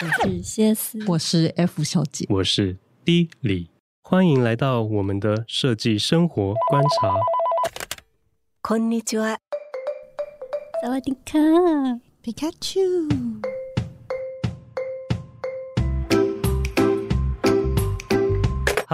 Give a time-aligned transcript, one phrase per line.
[0.00, 3.68] 我是谢思，我是 F 小姐，我是 D 李，
[4.02, 7.18] 欢迎来到我们的设计生活观察。
[8.62, 9.38] こんにちは。
[10.82, 11.38] 萨瓦迪卡，
[12.22, 12.80] 皮卡丘。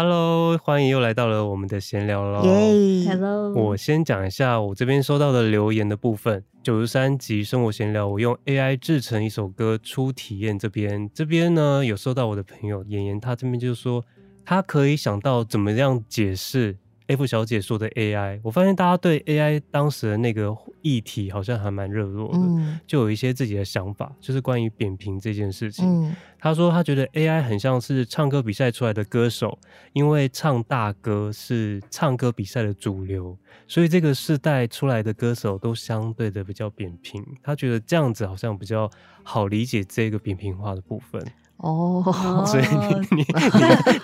[0.02, 2.42] Hello，欢迎又来到了我们的闲聊喽。
[2.46, 3.52] 耶，Hello。
[3.52, 6.42] 我先讲一下我这边收到的留言的部分。
[6.64, 10.58] 九十三集生活闲聊，我用 AI 制成一首歌初体验。
[10.58, 14.02] 这边这边呢，有收到我的朋友妍妍，他这边就说，
[14.46, 16.78] 他可以想到怎么样解释。
[17.10, 25.84] F 小姐说的 AI，我发现大家对 AI 当时的那个议题好像还蛮热络的，嗯，就有一些自己的想法，就是关于扁平这件事情。
[25.88, 29.58] 嗯，他说他觉得 AI 很像是唱歌比赛出来的歌手，
[29.94, 33.36] 因为唱大歌是唱歌比赛的主流，
[33.68, 37.26] 所以这个世代出来的歌手都相对的比较扁平。
[37.42, 38.88] 他觉得这样子好像比较
[39.24, 41.20] 好理解这个扁平化的部分。
[41.60, 43.26] 哦，所以你你你，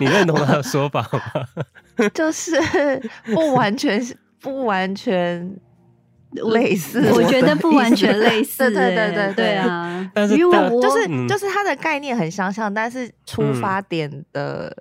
[0.00, 2.08] 你认同他的说法吗？
[2.12, 2.54] 就是
[3.34, 5.56] 不完全是不完全
[6.32, 10.10] 类似，我觉得不完全类 似，对对对对对啊。
[10.14, 14.76] 但是因为我就是就是它的概念很相像，但是出发点的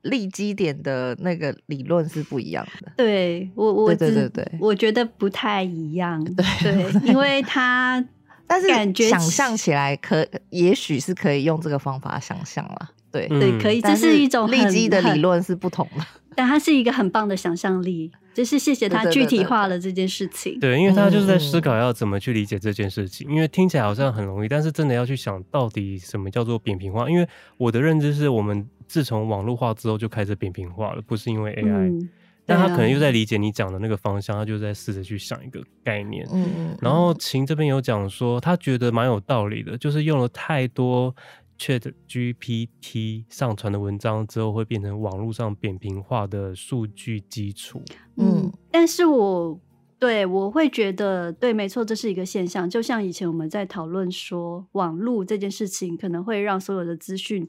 [0.00, 2.90] 立基点的那个理论是不一样的。
[2.96, 6.24] 对我我对对对对，我觉得不太一样。
[6.34, 8.02] 对对，因为他。
[8.46, 12.90] 但是感觉想象起来可，也许是可以用这个方法想象了。
[13.10, 16.04] 对、嗯、对，可以，这是一种立基的理论是不同的，
[16.36, 18.10] 但它是一个很棒的想象力。
[18.34, 20.60] 就是谢谢他具体化了这件事情。
[20.60, 23.26] 对，因为他就是在思考要怎么去理解这件事情。
[23.30, 27.08] 因为听起来好像很容易，但是真的要去想到底什么叫做扁平化。
[27.08, 31.88] 因为我的认知是我们自从网络化之后就开始扁平化了，不是因为 AI。
[31.88, 32.08] 嗯
[32.46, 36.24] 但他可能又在理解你讲的那个方向，他就在试着去想一个概念。
[36.32, 36.78] 嗯嗯。
[36.80, 41.12] 然后秦这边有讲说，他觉得蛮有道理的，就是用了太多
[41.58, 47.82] Chat GPT 上传的文章之后，会变成网络上扁平化的数据基础。
[48.16, 49.60] 嗯，但是我
[49.98, 52.70] 对我会觉得，对，没错，这是一个现象。
[52.70, 57.48] 就像以前我们在讨论说，网络这件事情可能会让所有的资讯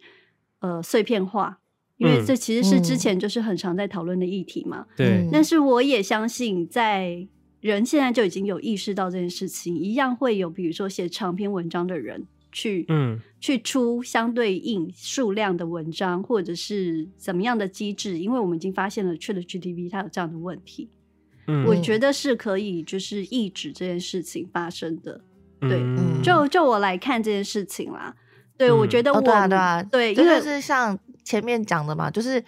[0.62, 1.60] 呃碎片化。
[1.98, 4.86] 因为这其实是之前就是很常在讨论的议题嘛。
[4.96, 5.30] 对、嗯。
[5.32, 7.28] 但是我也相信，在
[7.60, 18.20] 人现在就已经有意识到这件事情，一样会有，比如说写长篇文章的人去，嗯，去出相对应数量的文章，或者是怎么样的机制？
[18.20, 20.90] 因为我们已经发现了 ChatGPT 它有这样的问题。
[21.48, 21.66] 嗯。
[21.66, 25.22] 我觉得是可以，就是抑制这件事情发生的。
[25.62, 25.80] 对。
[25.82, 28.16] 嗯、就就我来看这件事情啦。
[28.56, 30.98] 对，嗯、我觉得我、哦、对啊对啊，对，因为是像。
[31.28, 32.42] 前面讲的嘛，就是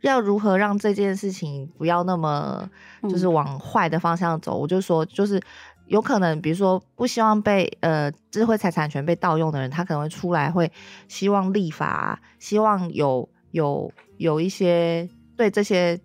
[0.00, 2.68] 要如何让这件事情不要那么
[3.02, 4.58] 就是往坏的方向走。
[4.58, 5.40] 嗯、我就说，就是
[5.86, 10.68] 有可能，比如说不希望被呃智慧财产权被盗用的人，他可能会出来会
[11.06, 15.96] 希望立法，希望有有有一些对这些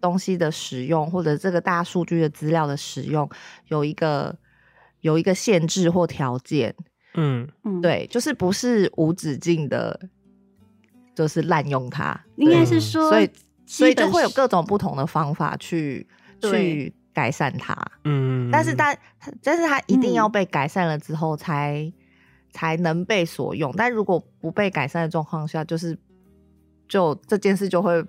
[0.00, 3.30] 东西的使用或者这个大数据的资料的使用
[3.68, 4.36] 有一个
[5.02, 6.74] 有一个限制或条件。
[7.14, 9.98] 嗯嗯，对，就是不是无止境的。
[11.16, 13.30] 就是滥用它，应该是说，所以
[13.64, 16.06] 所以就会有各种不同的方法去
[16.42, 17.74] 去改善它。
[18.04, 18.96] 嗯，但是但
[19.42, 21.92] 但是它一定要被改善了之后才、嗯、
[22.52, 23.72] 才能被所用。
[23.74, 25.98] 但如果不被改善的状况下，就是
[26.86, 28.04] 就这件事就会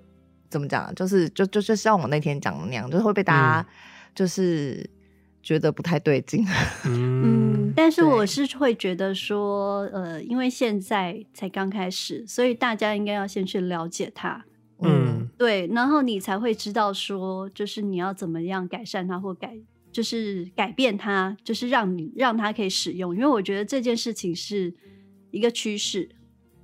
[0.50, 0.94] 怎么讲？
[0.94, 3.68] 就是就就就像我那天讲的那样，就是会被大家
[4.14, 4.88] 就是
[5.48, 6.44] 觉得不太对劲。
[6.84, 7.72] 嗯。
[7.74, 14.44] 但是我是会觉得说，呃，因为现在才刚开始，所以大家应该要先去了解它，
[14.82, 19.56] 嗯，对，然后你才会知道说，就是你要怎么样改善它或改，
[19.92, 23.14] 就是改变它，就是让你让它可以使用。
[23.14, 24.74] 因为我觉得这件事情是
[25.30, 26.10] 一个趋势，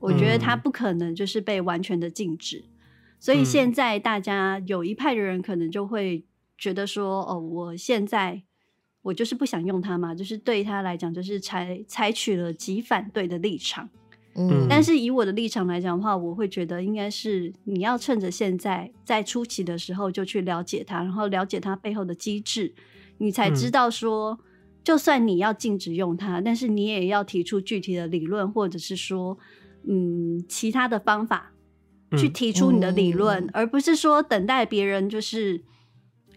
[0.00, 2.64] 我觉得它不可能就是被完全的禁止，
[3.20, 6.24] 所以现在大家有一派的人可能就会
[6.58, 8.42] 觉得说，哦，我现在。
[9.04, 13.86] 我就是不想用它嘛，就是对他来讲，就是采采取了极反对的立场。
[14.34, 22.74] 嗯，但是以我的立场来讲的话，我会觉得应该是你要趁着现在在初期的时候就去了解它，然后了解它背后的机制，
[23.18, 24.40] 你才知道说，
[24.82, 29.36] 就算你要禁止用它，但是你也要提出具体的理论，或者是说，
[29.86, 31.52] 嗯，其他的方法
[32.16, 35.10] 去提出你的理论，而不是说等待别人。
[35.10, 35.62] 就是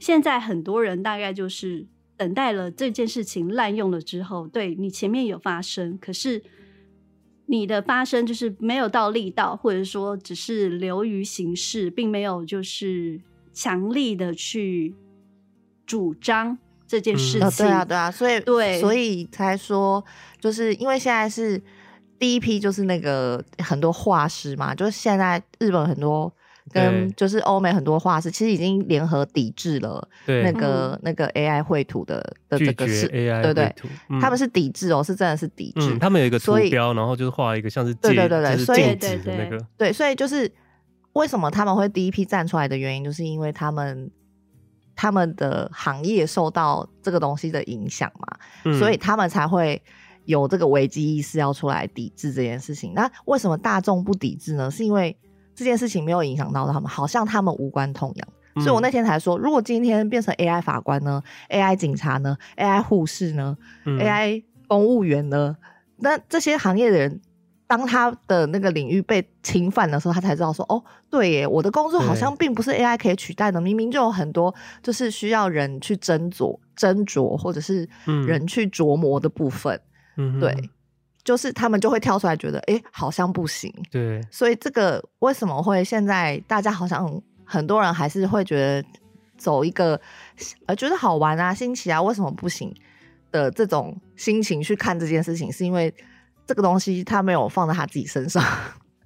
[0.01, 1.87] 现在很多人大概就是。
[2.17, 6.43] 等待了这件事情滥用了之后，对你前面有发生，可是
[7.45, 13.21] 你的发生就是没有到力道，或者说只是流于形式，并没有就是
[13.53, 14.95] 强力的去
[15.85, 17.65] 主张这件事情。
[17.65, 20.03] 对啊，对啊，所以对，所以才说，
[20.41, 21.61] 就是因为现在是
[22.17, 26.33] 第一批，就是那个很多画师嘛，就是现在日本很多。
[26.71, 33.75] 跟就是欧美很多画师其实已经联合抵制了那个、嗯、那个 AI 绘图的的这个是 AI 对对、
[34.09, 35.93] 嗯，他们是抵制哦，是真的是抵制。
[35.93, 40.51] 嗯、他们有一个图标，然后就是画一个像是对对对对，所以对对对对，所以就是
[41.13, 44.11] 为什么他们会第一批站出来的原因，就是因为他们
[44.95, 49.81] 他们的行业受到这个东西的影响嘛、嗯，所以他们才会
[50.25, 52.93] 有这个危机意识要出来抵制这件事情。
[52.93, 54.69] 那为什么大众不抵制呢？
[54.69, 55.17] 是因为
[55.57, 61.19] 这件事情没有影响到他们，好像他们无关痛痒、嗯，所以我那天才说，如果今天变成 AI 法官呢
[61.49, 65.57] ，AI 警察呢，AI 护士呢、嗯、，AI 公务员呢，
[65.97, 67.19] 那这些行业的人，
[67.65, 79.81] 当他的那个领域被侵犯的时候，他才知道说，哦，对耶，我的工作好像并不是 AI 可以取代的，明明就有很多就是需要人去斟酌、斟酌或者是人去琢磨的部分，
[80.17, 80.69] 嗯，对。
[81.27, 83.69] 就是他们就会跳出来，觉得哎、欸，好像不行。
[83.91, 88.87] 对，所以这个为什么会现在大家好像很多人还是会觉得
[89.37, 89.99] 走一个
[90.67, 92.73] 呃觉得好玩啊、新奇啊，为什么不行
[93.29, 95.93] 的这种心情去看这件事情，是因为
[96.45, 98.41] 这个东西他没有放在他自己身上，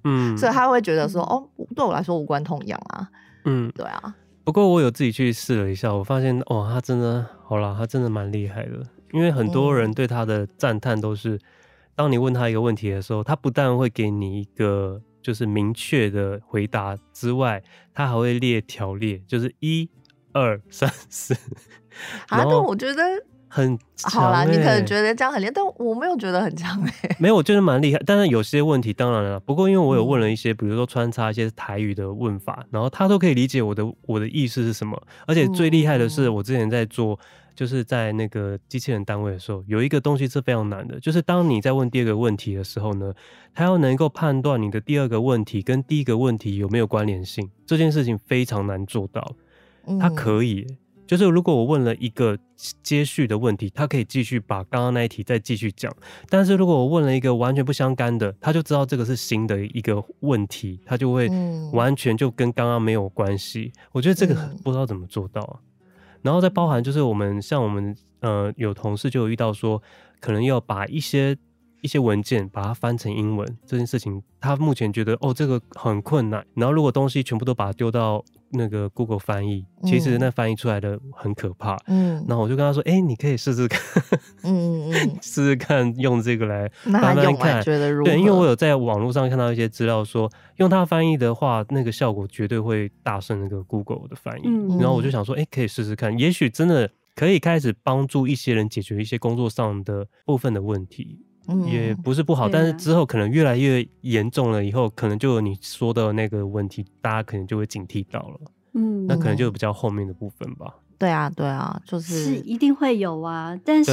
[0.04, 1.42] 嗯， 所以他会觉得说哦，
[1.74, 3.08] 对我来说无关痛痒啊，
[3.46, 4.14] 嗯，对啊。
[4.44, 8.80] 不过我有自己去试了一下，我发现哦，他真的好了，他真的蛮厉害的，
[9.10, 11.36] 因为很多人对他的赞叹都是。
[11.94, 17.62] 当你问他一个问题的时候，他不但会给你一个就是明确的回答之外，
[17.92, 19.88] 他还会列条列，就是一、
[20.32, 21.34] 二、三、四。
[22.28, 23.02] 啊，那我觉得
[23.46, 27.16] 很好啦，你可能觉得这样很厉害，但我没有觉得很强哎、欸。
[27.20, 28.02] 没有，我觉得蛮厉害。
[28.06, 35.00] 但是有些问题，当然了，不过因为我有问了一些，比如说穿插一些台语的问法，然后他都可以理解我的我的意思是什么。
[35.26, 37.18] 而且最厉害的是，我之前在做。
[37.54, 43.12] 就是在那个机器人单位的时候，有一个东西是非常难的，就是当你在问第二个问题的时候呢，
[43.54, 49.36] 它要能够判断你的第二个问题跟第一个问题有没有关联性，这件事情非常难做到。
[49.98, 50.64] 它可以，
[51.06, 52.38] 就是如果我问了一个
[52.84, 55.92] 接续的问题，它可以继续把刚刚那一题再继续讲，
[56.28, 61.28] 但是如果我问了一个完全不相干的，它就知道这个是新的一个问题，它就会
[61.72, 63.72] 完全就跟刚刚没有关系。
[63.90, 65.58] 我觉得这个不知道怎么做到啊。
[66.22, 69.82] 然后再包含就是我们像我们呃有同事就有遇到说，
[70.20, 71.36] 可能要把一些
[71.80, 76.46] 一些文件把它翻成英文这件事情，他目前觉得哦这个很困难。
[76.54, 81.76] 然后如果东西全部都把它丢到那个 Google 翻译，其实那翻译出来的很可怕。
[81.86, 83.80] 嗯，然后我就跟他说，哎，你可以试试看，
[84.44, 88.10] 嗯嗯嗯， 试试看用这个来慢慢看，觉得如何？
[88.10, 94.42] 对，因为我有在网络上看到一些资料说，用它翻译的话，那个效果绝对会大胜那个 Google 的翻译。
[94.44, 101.18] 嗯，然后我就想说，哎，可以试试看，也许真的可以开始帮助一些人解决一些工作上的部分的问题。
[101.48, 108.40] 嗯，也不是不好，但是之后可能越来越严重了，以后可能就有你说的那个问题，大家可能就会警惕到了。
[108.74, 110.74] 嗯，那可能就比较后面的部分吧。
[110.98, 113.58] 对啊，对啊，就是是一定会有啊。
[113.64, 113.92] 但是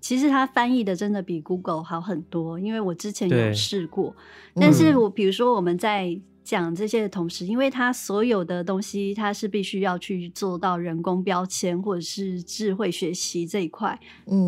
[0.00, 4.14] 其实它翻译的真的比 Google 好很多，因为我之前有试过。
[4.54, 6.18] 但是我比如说我们在。
[6.44, 13.98] 讲这些的同时，因为它所有的东西，它是必须要去做到人工标签或者是智慧学习这一块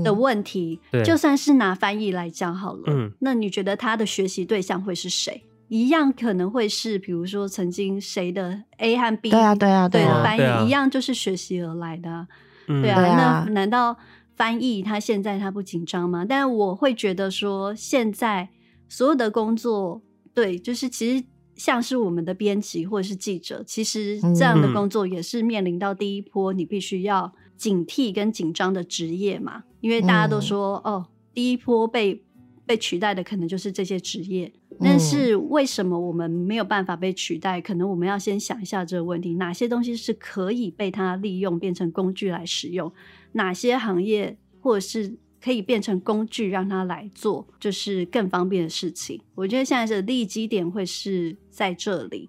[0.05, 0.79] 的问题。
[0.93, 5.43] 嗯、就算是拿翻译来讲好了，嗯，那你觉得他的学习对象会是谁？
[5.69, 12.29] 一样可能会是，比如说曾经谁的 A 和 B，对啊，对啊，对啊，对的翻译一样，就是学习而来的，
[12.67, 13.45] 对啊。
[13.47, 13.97] 那难道
[14.37, 16.27] 翻译他现在他不紧张吗？
[16.29, 18.51] 但我会觉得说，现在
[18.89, 20.03] 所有的工作，
[20.35, 21.25] 对，就是其实。
[21.57, 29.65] 像是我们的编辑或者是记者，其实这样的工作也是面临到第一波，你必须要警惕跟紧张的职业嘛。
[29.81, 32.23] 因为大家都说，哦，第一波被
[32.67, 34.53] 被取代的可能就是这些职业。
[34.79, 37.61] 但是为什么我们没有办法被取代？
[37.61, 42.93] 可能我们要先想一下这个问题：哪些东西是可以被它利用变成工具来使用？
[43.33, 45.17] 哪些行业或者是？
[45.43, 49.21] 可以变成工具，让他来做，就是更方便的事情。
[49.35, 52.29] 我觉得现在的利基点会是在这里，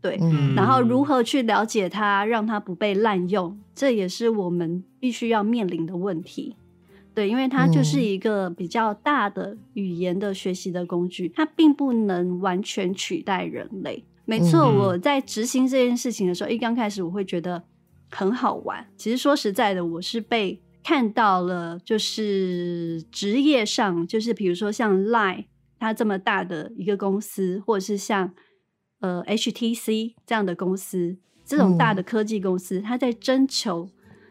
[0.00, 0.18] 对。
[0.20, 0.54] 嗯。
[0.54, 6.56] 然后如何去了解它，让它不被滥用，这也是我们必须要面临的问题。
[7.14, 14.04] 对，因为它就是一个比较大的语言的学习的工具，它并不能完全取代人类。
[14.24, 17.62] 没错，我在执行这件事情的时候，一刚开始我会觉得
[18.10, 18.86] 很好玩。
[18.96, 20.60] 其实说实在的，我是被。
[20.86, 25.46] 看到了，就是职业上，就是比如说像 Line，
[25.80, 28.32] 它这么大的一个公司，或者是像
[29.00, 33.90] 呃 HTC 这样的公司，这种大的科技公司，它在征求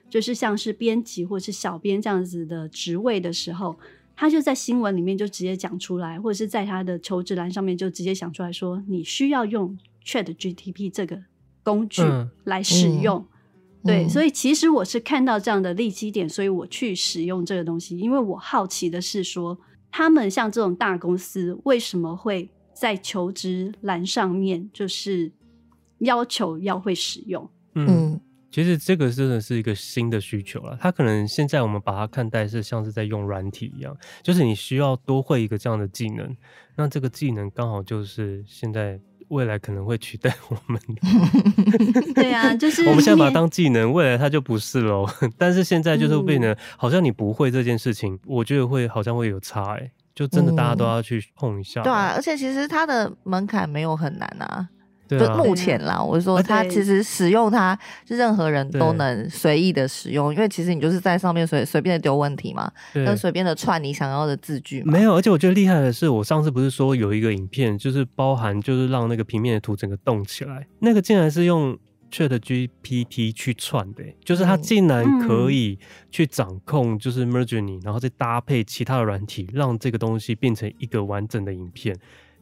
[0.09, 3.77] 就是像是编辑或是小编这样子的职位的时候，
[4.15, 11.21] 他就在新闻里面就直接讲出来，或者是在他的求职栏上面就直接想出来说，你需要用 ChatGPT 这个
[11.63, 12.01] 工具
[12.45, 13.17] 来使用。
[13.17, 13.34] 嗯嗯、
[13.85, 19.57] 对，所以其实我是看到这样的利基点，所以我去使用这个东西，因为我好奇的是说，
[19.91, 25.31] 他们像这种大公司为什么会在求职栏上面就是
[25.99, 27.49] 要求要会使用？
[27.75, 28.19] 嗯。
[28.51, 36.33] 其实这个真的是一个新的需求了，它可能现在我们把它看待是像是在用软体一样，就是你需要多会一个这样的技能，
[36.77, 38.97] 那这个技能刚好就是现在
[39.29, 42.13] 未来可能会取代我们的。
[42.13, 45.07] 对啊，就是我们现在把它当技能，未来它就不是喽。
[45.37, 51.83] 但是现在就是变得好像你不会这件事情，嗯、我觉得会好像会有差哎、欸，就真的大家都要去碰一下、嗯。
[51.83, 54.69] 对啊，而且其实它的门槛没有很难啊。
[55.07, 64.91] 对啊、就目前啦，我是说它其实使用它，就任何人都能随意的使用，因为其实你就是在上面随随便的丢问题嘛，跟随便的串你想要的字句嘛。
[64.91, 71.77] 没有，而且我觉得厉害的是，我上次不是说有一个影片，就是包含就是让那个平面的图整个动起来，那个竟然是用
[72.11, 75.77] ChatGPT 去串的，就是它竟然可以
[76.09, 81.95] 去掌控，就是 Midjourney，然后再搭配其他的软体，让这个东西变成一个完整的影片。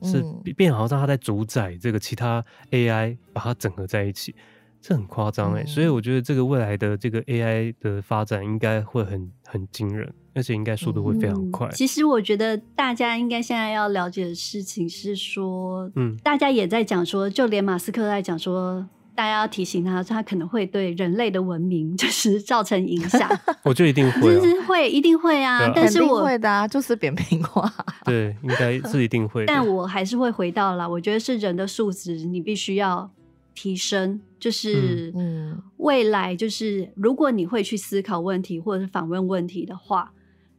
[0.03, 0.24] 是
[0.55, 4.36] 变好像他在主宰这个其他 AI，把它整合在一起，
[4.81, 11.69] 这很夸张哎，所以我觉得这个未来的这个 AI 的发展应该会很很惊人，而且应该速度会非常快。
[11.69, 18.88] 其实我觉得大家应该现在要了解的事情是说，嗯，大家也在讲说，就连马斯克在讲说。
[19.15, 23.29] 大家要提醒他，他可能会对人类的文明 就是造成影响。
[23.63, 25.63] 我就一定会、啊，就是会，一定会啊！
[25.63, 27.72] 啊但是我会的、啊，就是扁平化。
[28.05, 29.46] 对，应该是一定会。
[29.46, 33.10] 但我还是会回到了，我觉得是人的素质，你必须要
[33.53, 34.20] 提升。
[34.39, 40.12] 就是嗯，未来就是如果你会去思考问题或者是访问问题的话，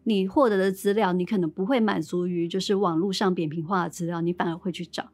[0.04, 5.04] 你获得的资料，你可能不会满足于就是网络上扁平化的资料，你反而会去找。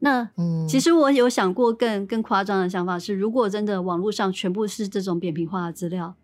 [0.00, 0.28] 那
[0.68, 6.14] 其实我有想过更更夸张的想法是，如果真的网络上全部是这种扁平化的资料，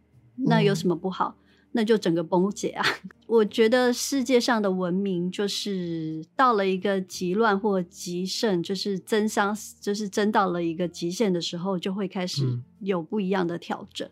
[0.47, 1.37] 那有什么不好？
[1.73, 2.83] 那就整个崩解啊！
[3.28, 14.09] 我觉得世界上的文明就是到了一个极乱或极盛，就是增伤，就是增到了一个极限的时候，就会开始有不一样的调整。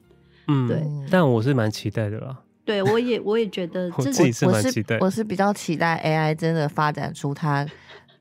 [0.49, 0.85] 嗯，对。
[1.11, 2.42] 但我是蛮期待的啦。
[2.66, 4.99] 对，我也我也觉得， 我自己是蛮期待。
[4.99, 7.66] 我是比较期待 AI 真的发展出它。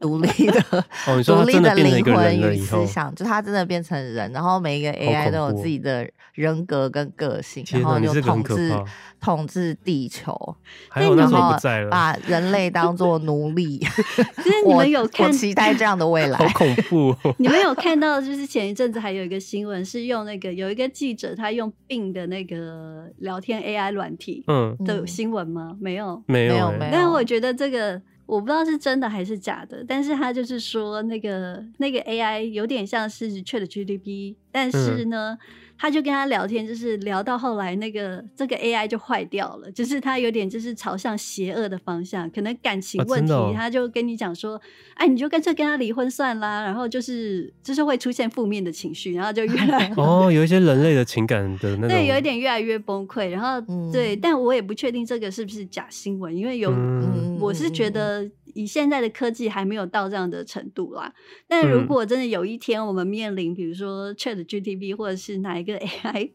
[0.03, 0.62] 独立的，
[1.25, 8.75] 独立的灵魂与思想，就他真的变成人，然后每一个 AI 都有自己的人格跟个性，然后就统治
[9.22, 10.36] 统治地球，
[10.89, 11.55] 还有然后
[11.89, 13.79] 把人类当做奴隶。
[13.79, 17.15] 其 实你们有看，我期待这样的未来，好恐怖。
[17.39, 25.77] 你们有看到，就是前一阵子还有一个新闻，是用那个有一个记者他用 Bing 的那个聊天 AI 软体，嗯，的新闻吗？
[25.79, 26.91] 没有，没有，没有。
[26.91, 28.01] 但我觉得这个。
[28.33, 35.37] 我不知道是真的还是假的，但是他就是说那个那个 AI 有点像是 ChatGPT，但是呢。
[35.39, 35.47] 嗯
[35.77, 44.60] 他就跟他聊天，就是聊到后来，那个这个 AI 就坏掉了，就是他有点就是朝向邪恶的方向，可能感情问题，啊哦、他就跟你讲说，
[44.96, 58.30] 哎，你就干脆跟他离婚算啦，然后就是就是会出现负面的情绪，然后就越来越哦，有一些人类的情感的那种，对，有一点越来越崩溃，然后、嗯、对，但我也不确定这个是不是假新闻，因为有，嗯、我是觉得。
[58.53, 61.13] 以现在的科技还没有到这样的程度啦，
[61.48, 66.29] 但如果真的有一天我们面临，比如说 ChatGPT 或者是哪一个 AI，AI、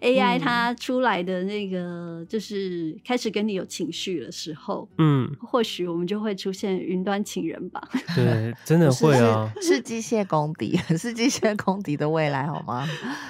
[0.38, 7.80] 嗯、它出来的那个就是开始跟你有情绪的时候，嗯，或许我们就会出现云端情人吧？
[8.14, 12.86] 对，真的会啊，是机械公敌， 是机械公敌的未来好吗？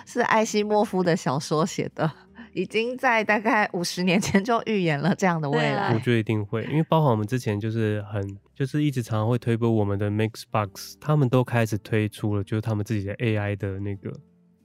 [0.06, 2.10] 是艾西莫夫的小说写的。
[2.54, 5.92] 已经在大概五十年前就预言了这样的未来。
[5.92, 14.12] 我觉得一定会，因为包括我们之前就是很就是一直常常会推播我们的 Mixbox，他们都开始推出了就是他们自己的 AI 的那个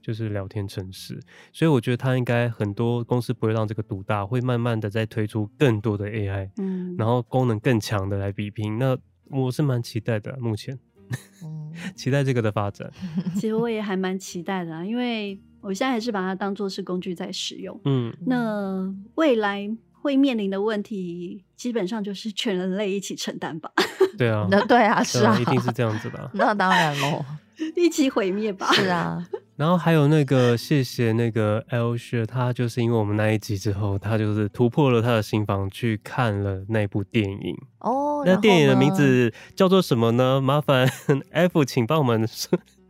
[0.00, 1.20] 就是聊天程式，
[1.52, 8.78] 所以我觉得他应该很多公司不会让这个独大，会慢慢的再推出更多的 AI，嗯，然后功能更强的来比拼。
[8.78, 8.96] 那
[9.30, 10.78] 我是蛮期待的，目前，
[11.42, 12.88] 嗯、期待这个的发展。
[13.34, 15.40] 其实我也还蛮期待的，因为。
[15.60, 17.78] 我现在还是把它当做是工具在使用。
[17.84, 23.70] 嗯，那未来会面临的问题，基本上就是全人类一起承担吧。
[24.16, 26.30] 对啊，那对啊，是啊，一定是这样子的。
[26.34, 27.24] 那当然喽，
[27.76, 28.72] 一起毁灭吧。
[28.72, 29.24] 是啊。
[29.56, 37.54] 然后还有那个，谢谢那个 Elsher，他就是因为我们那一集之后，他就是突破了他的心房，去看了那部电影。
[37.80, 40.40] 哦，那电影的名字叫做什么呢？
[40.40, 40.90] 麻烦
[41.30, 42.26] F，请帮我们。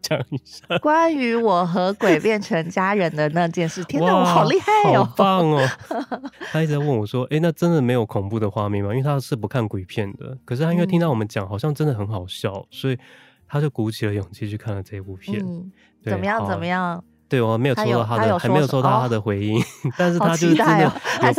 [0.01, 3.85] 讲一下关于我和鬼变成家人的那件事。
[3.85, 5.69] 天哪，我好厉害哦，好棒哦！
[6.53, 12.99] 他一直在问我说：“哎、欸，那真的没有恐怖的画面吗？”因为他是不看鬼片的，可是他因为听到我们讲，好像真的很好笑，嗯、所以
[13.47, 15.41] 他就鼓起了勇气去看了这部片。
[15.45, 15.71] 嗯、
[16.05, 16.47] 怎么样？
[16.47, 17.03] 怎么样？
[17.31, 19.65] 对，我没有收到他的，他还没有收到他的回应，哦、
[19.97, 20.91] 但是他就是真的有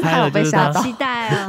[0.02, 1.48] 拍了，就是他期待啊。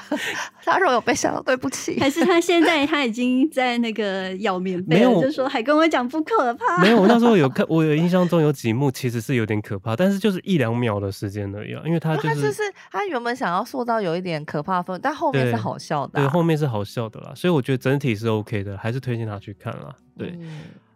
[0.62, 1.98] 他说有被吓到，对不起。
[1.98, 6.78] 还是他 现在他已经在那个咬棉被了，就说还跟我讲不可怕。
[6.82, 19.94] 没有，我那时候有 看，我有印象中有几幕其实是有点可怕，但是就是一两秒的时间而已啊，因为他就是他就是他原本想要塑造有一点可怕氛围，但后面是好笑的、啊，对，后面是好笑的啦，所以我觉得整体是 OK 的，还是推荐他去看啦。
[20.18, 20.28] 对。
[20.38, 20.50] 嗯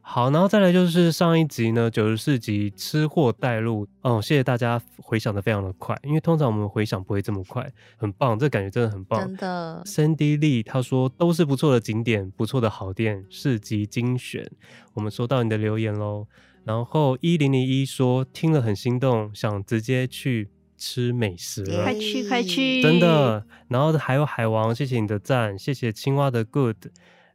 [0.07, 9.83] 好，然后再来就是上一集呢，九十四集吃货带路哦，谢谢大家回想的非常的快，因为通常我们回想不会这么快，很棒，这感觉真的很棒，真的。
[9.87, 14.47] Sandy Lee 他说都是不错的景点，不错的好店，市集精选，
[14.93, 16.27] 我们收到你的留言喽。
[16.65, 23.47] 然后一零零一说听了很心动，想直接去吃美食了，快去快去，真的。
[23.69, 26.77] 然后还有海王，谢谢你的赞，谢谢青蛙的 Good。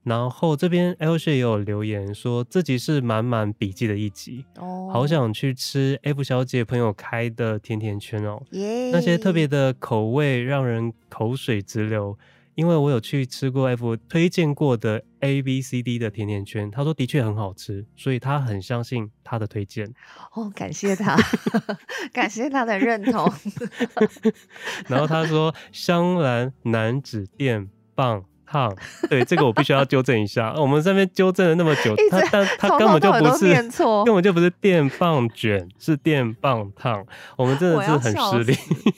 [0.03, 4.91] 然后这边 L 谢也有留言说，这集是满满笔记的一集，oh.
[4.91, 8.91] 好想去吃 F 小姐朋友开的甜甜圈哦，yeah.
[8.91, 12.17] 那些特别的口味让人口水直流，
[12.55, 19.85] 因为我有去吃过 F 推荐过的 A B C D 的甜甜圈，他说的确很好吃，所以他很相信他的推荐。
[20.33, 21.17] 哦、oh，感谢他，
[22.13, 23.31] 感谢他的认同。
[24.87, 28.23] 然后他说 香兰男子店棒。
[28.49, 28.75] 烫，
[29.09, 30.53] 对这个我必须要纠正一下。
[30.55, 33.53] 我们这边纠正了那么久，他但他根本就不是，
[34.03, 37.05] 根本就不是电棒卷，是电棒烫。
[37.37, 38.55] 我们真的是很失礼，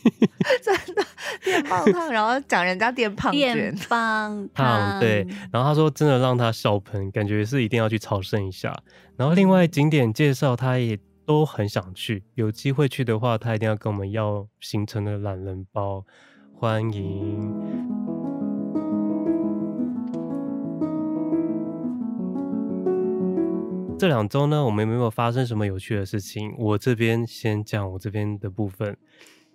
[0.63, 1.03] 真的
[1.43, 5.00] 电棒烫，然后讲人家电棒卷，电棒 烫。
[5.00, 8.74] 对，然后他说真的让他笑喷，感觉是一定要去朝圣一下。
[9.17, 16.05] 然后另外景点介绍他也都很想去，有机会去的话，他一定要跟我们要行程的懒人包，
[16.58, 18.11] 欢迎。
[24.01, 26.55] 这两周呢，我们有没有发生什么有趣的事情？
[26.57, 28.98] 我这边先讲我这边的部分，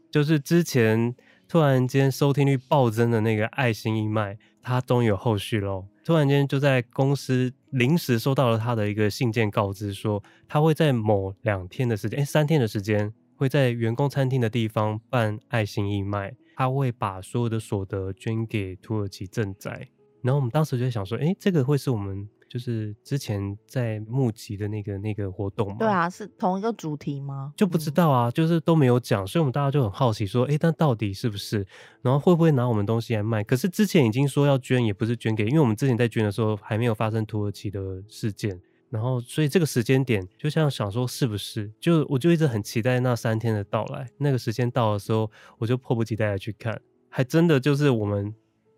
[0.09, 1.13] 就是之前
[1.49, 5.89] 突然间收听率暴增的那个爱心义卖，它终于有后续喽。
[6.05, 19.89] 突然间就在公司临时收到了他的一个信件告知，说他会在某两天的时间，诶，三天的时间，会在员工餐厅的地方办爱心义卖，他会把所有的所得捐给土耳其赈灾。
[20.23, 22.29] 然后我们当时就在想说，诶，这个会是我们。
[22.49, 27.53] 就是之前在募集的那个那个活动嘛，对啊，是同一个主题吗？
[27.57, 31.67] 就不知道啊，嗯、就是都没有讲，所以我们大家就很好奇，说，哎、欸，但到底是不是？
[32.03, 33.43] 然后会不会拿我们东西来卖？
[33.43, 41.71] 可是之前已经说要捐，也不是捐给，因为我们之前在捐的时候还没有发生土耳其的事件，然后所以这个时间点就像想说是不是？
[41.81, 45.29] 就我就一直很期待那三天的到来，那个时间到的时候，
[45.59, 48.33] 我就迫不及待的去看，还真的就是我们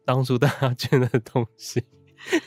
[0.06, 1.84] 当初大家 捐的东西。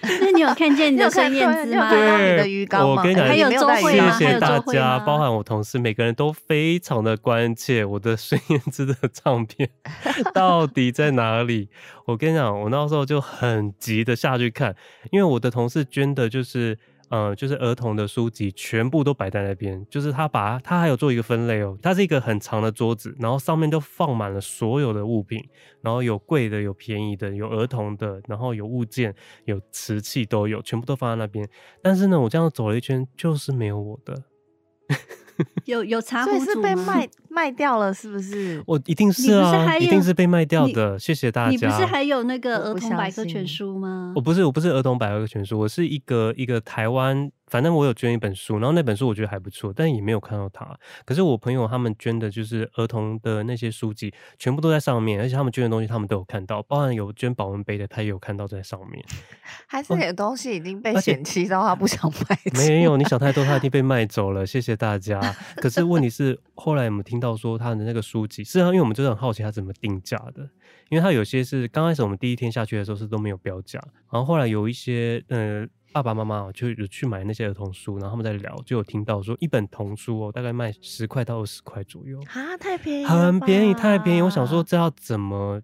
[0.01, 1.89] 那你有看见你的孙燕姿吗？
[1.89, 4.11] 对，我跟你讲，还有周慧吗？
[4.11, 9.69] 谢谢大家，包含我同事，每个人都非常的关切我的孙燕姿的唱片
[10.33, 11.69] 到底在哪里。
[12.05, 14.75] 我跟你讲，我那时候就很急的下去看，
[15.11, 16.77] 因为我的同事捐的就是。
[17.11, 25.37] 呃，就是儿童的书籍全部都摆在那边，就是他把他还有做一个分类哦，它是一个很长的桌子，然后上面都放满了所有的物品，
[25.81, 31.45] 然后有贵的，有便宜的，有儿童的，然后有物件，有瓷器都有，全部都放在那边。
[31.83, 34.23] 但是呢，我这样走了一圈，就是没有我的。
[35.65, 38.61] 有有茶壶是被卖卖掉了，是不是？
[38.65, 40.97] 我一定是啊，一定是被卖掉的。
[40.97, 41.49] 谢谢大家。
[41.49, 44.13] 你不是还有那个儿童百科全书吗？
[44.15, 47.31] 我不是，我不是儿童百科全书，我是一个一个台湾。
[47.51, 50.65] 反正我有捐一本书，然后那本书我觉得还不错，但也没有看到它。
[51.03, 59.03] 可是我朋友他们捐的就是儿童的那些书籍，全部都在上面，而且他们捐的东西他们都有看到，包含有捐保温杯的，他也有看到在上面。
[59.67, 62.39] 还是你的东西已经被嫌弃，然后他不想卖。
[62.55, 64.45] 没有，你想太多，他已经被 卖走了。
[64.45, 65.19] 谢谢大家。
[65.57, 70.49] 可是问题是，后来我们听到说他的那个书籍，事实上，因为我们真的很好奇他怎么定价的，
[70.89, 73.77] 因为他有些是刚开始我们第一天下去的时候是都没有标价，
[74.09, 75.67] 然后后来有一些呃。
[75.93, 84.21] 爸爸妈妈就有去买那些儿童书，然后他们在聊，就有听到说一本童书哦，大概卖十块到二十块左右啊，太便宜，很便宜，太便宜。
[84.21, 85.61] 我想说这要怎么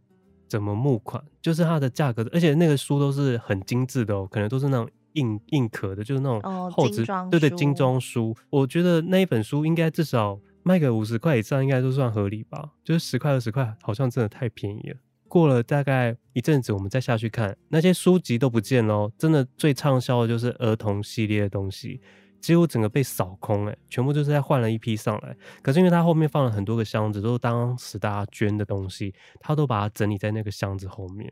[0.48, 1.24] 怎么募款？
[1.42, 8.36] 就是它的价格，而且那个书都是很精致的哦，可能都是那种硬硬壳的，就是那种厚纸，哦，对对，精装书。
[8.50, 12.72] 我觉得那一本书应该至少卖个五十块以上，应该都算合理吧？
[12.84, 14.98] 就是十块二十块，好像真的太便宜了。
[15.28, 19.12] 过了大概一阵子，我们再下去看那些书籍都不见了。
[19.18, 22.02] 真的最畅销的就是儿童系列的东西，
[22.40, 25.36] 几乎整个被扫空，哎，全部就是在换了一批上来。
[25.62, 31.32] 可是因为他后面放了很多个箱子，都是当时大家捐的东西，他都把它整理在那个箱子后面，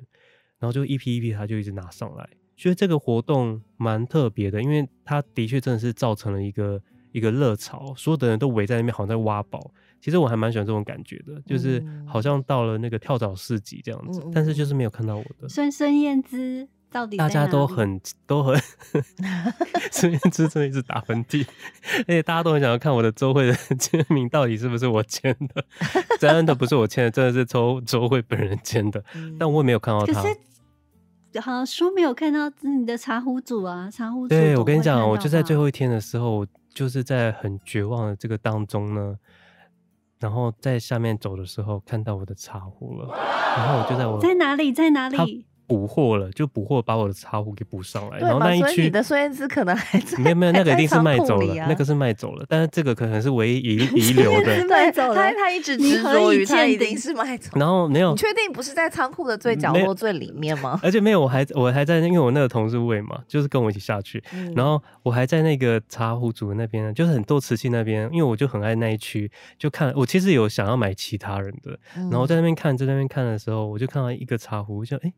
[0.59, 2.29] 然后就一批一批，他就一直拿上来。
[2.57, 6.81] 所以这个活动蛮特别的，因为他的确真的是造成了一个
[7.11, 9.71] 一个热潮，所有的人都围在那边，好像在挖宝。
[10.05, 16.67] 其实我还蛮喜欢这种感觉的，就是好像到了那个跳蚤市集这样子，嗯、但是就是没有看到我的孙孙燕姿。
[16.91, 18.55] 到底大家都很都很，
[19.91, 21.43] 孙燕姿真的一直打喷嚏，
[22.01, 25.65] 而且大家都很想要看我的周慧的签名到底是不是我签的，
[26.21, 30.21] 真的不是我签的，真的是周周慧本人签的，嗯、但我也没有看到他。
[30.21, 30.29] 可
[31.33, 34.29] 是好像书没有看到你的茶壶组啊，茶壶组。
[34.29, 39.17] 对，我跟你讲，我就在最后一天的时候，就是在很绝望的这个当中呢，
[40.19, 43.13] 然后在下面走的时候看到我的茶壶了，
[43.57, 45.45] 然后我就在我在哪里，在哪里？
[45.67, 60.79] 补货了，就补货把我的茶壶给补上来，对然后那一区你的孙燕姿可能还在，没有没有，那个一定是卖走了，那个是卖走了，但是这个可能是唯一遗遗留的，卖走了，他他一直执着于他一定是卖走，然后没有，你确定不是在仓库的最角落最里面吗？
[60.83, 71.77] 而且没有，我还我还在，因为我那个同事位嘛，就是跟我一起下去，嗯、然后我还在那个茶壶组那边，就是很多瓷器那边，因为我就很爱那一区，就看我其实有想要买其他人的，
[72.11, 75.01] 然后在那边看在那边看的时候，我就看到一个茶壶，就哎。
[75.09, 75.13] 诶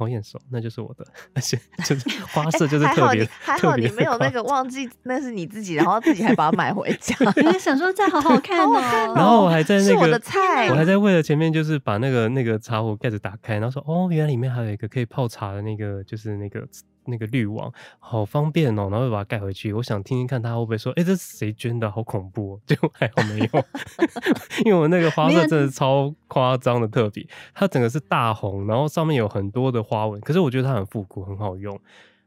[0.00, 7.14] 好眼熟，那就是我的，而且 就是花色就是特别、欸，还好你没有那个忘记那是你自己，然后自己还把它买回家。
[7.52, 16.66] 你想说这样好好 看哦，然后我还在那个，我的菜，我还在为了前面就是把那个那个茶壶盖子打开，然后说哦，原来里面还有一个可以泡茶的那个，就是那个。
[17.06, 19.72] 那个滤网好方便哦，然后又把它盖回去。
[19.72, 21.90] 我想听听看他会不会说，哎，这是谁捐的？
[21.90, 22.60] 好恐怖哦！
[22.66, 23.64] 结果还好没有，
[24.64, 30.20] 因为我那个花色真的超夸张的特别，它整个是大红，然后上面有很多的花纹。
[30.20, 31.72] 可是我觉得它很复古，很好用。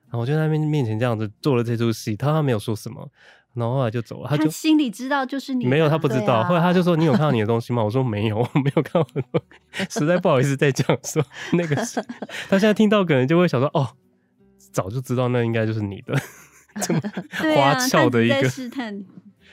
[0.06, 3.10] 然后我就在他面面前这样子做了这出戏，他他没有说什么，
[3.56, 4.30] 然后后来就走了。
[4.30, 6.36] 他就他心里知道就是你，没有他不知道。
[6.36, 9.42] 啊、后来他就说：“你有看到你的东西吗？”我说：“没有，我没有看到很多。
[9.90, 12.00] ”实在不好意思再讲说那个是。
[12.50, 13.90] 他现在听到可能就会想说：“哦。”
[14.74, 16.14] 早就知道那应该就是你的，
[16.82, 17.00] 这么
[17.56, 19.02] 花俏的一个试探，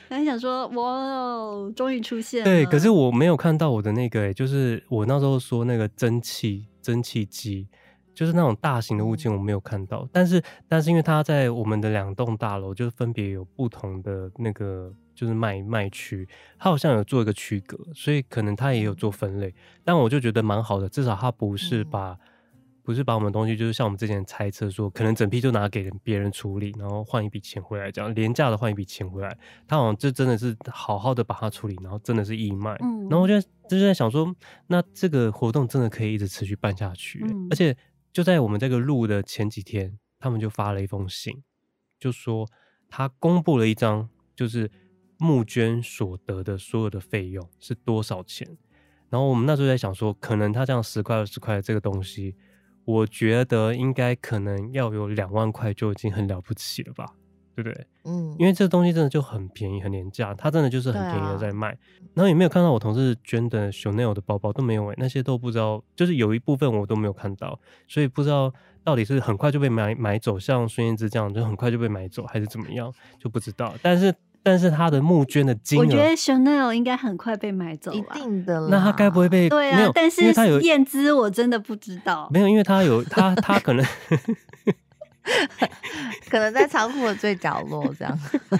[0.09, 2.45] 还想说哇，终于出现了。
[2.45, 7.67] 对，可是我没有看到我的那个、欸，就是我那时候说那个蒸汽蒸汽机，
[8.15, 10.09] 就是那种大型的物件，我没有看到。
[10.11, 19.53] 但是，但是因为它在我们的两栋大楼，就是分别有不同的那个就是卖卖区，它好像有做一个区隔，所以可能它也有做分类。
[19.85, 22.17] 但我就觉得蛮好的，至少它不是把。
[22.83, 29.37] 不是把我们东西，就是像我们之前猜测说，可能整批就拿给别人处理，然后换一笔钱回来，这样廉价的换一笔钱回来。
[29.67, 32.75] 他好像就真的是好好的把它处理，然后真的是义卖。
[32.81, 33.39] 嗯，然后我就
[33.69, 34.35] 就是在想说，
[34.67, 37.23] 那这个活动真的可以一直持续办下去。
[37.23, 37.77] 嗯，而且
[38.11, 41.43] 就在我们这个录的前几天，他们就发了一封信，
[41.99, 42.47] 就说
[42.89, 44.71] 他公布了一张，就是
[45.19, 48.57] 募捐所得的所有的费用是多少钱。
[49.09, 52.35] 然后我们那时候在想说，可能他这样十块二十块的这个东西。
[52.91, 57.05] 我觉得应该可能要有两万块就已经很了不起了吧，
[57.55, 57.87] 对不对？
[58.03, 61.69] 嗯，因为这东西真的就很便宜、很廉价，它真的就是很便宜的在卖。
[61.71, 61.77] 啊、
[62.13, 73.73] 然后也没有看到我同事捐的 Chanel 的包包都没有哎，那些都不知道，就是有一部分我都没有看到，所以不知道到底是很快就被买买走，像孙燕姿这样就很快就被买走，还是怎么样就不知道。
[73.81, 74.13] 但是。
[74.43, 78.67] 但是他的募捐的金额，我觉得 Chanel 应该很快被买走了，一定的。
[78.69, 79.47] 那他该不会被？
[79.47, 82.27] 对啊，没有，但是燕姿我真的不知道。
[82.31, 83.85] 没有，因为他有他他 可能
[86.29, 88.19] 可能在仓库的最角落这样。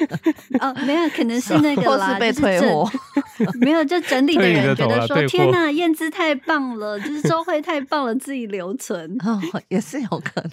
[0.62, 2.88] 哦，没有，可能是那个啦，或是被退货。
[3.60, 10.52] 没有，就整理的人觉得说：“天哪，燕姿太棒了，就是周慧太棒了，自己留存。”哦，也是有可能。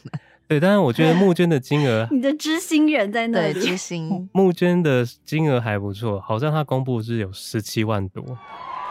[0.49, 3.53] 对，但是我觉得 募捐的金额，你的知心人在那里。
[3.53, 8.25] 对，知心 募捐的金额还不错，好像他公布是有十七万多，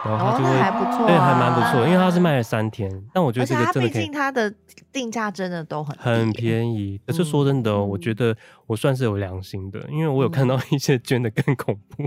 [0.04, 2.88] 然后他就会、哦、还不错、啊，对，还蛮不错，因为他是卖了三天。
[3.12, 4.54] 但我觉得这个真的可以，毕竟他的
[4.92, 7.00] 定价真的都很很便宜。
[7.04, 8.36] 可是说真的哦，嗯、我觉得
[8.68, 12.04] 我算是有良心的，因为我有看到 一些捐的更恐怖，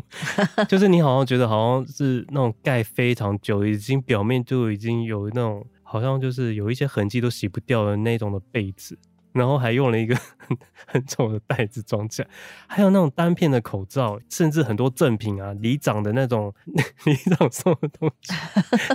[0.56, 8.98] 嗯、就是你好像觉得好像是那种盖非常久，已经表面就已经有那种好像就是有一些痕迹都洗不掉的那种的被子。
[9.34, 12.28] 然后还用了一个 很很丑的袋子装起来，
[12.68, 16.54] 还有那种单片的口罩，甚至很多赠品啊，里长的那种
[17.06, 18.34] 里长送的东西，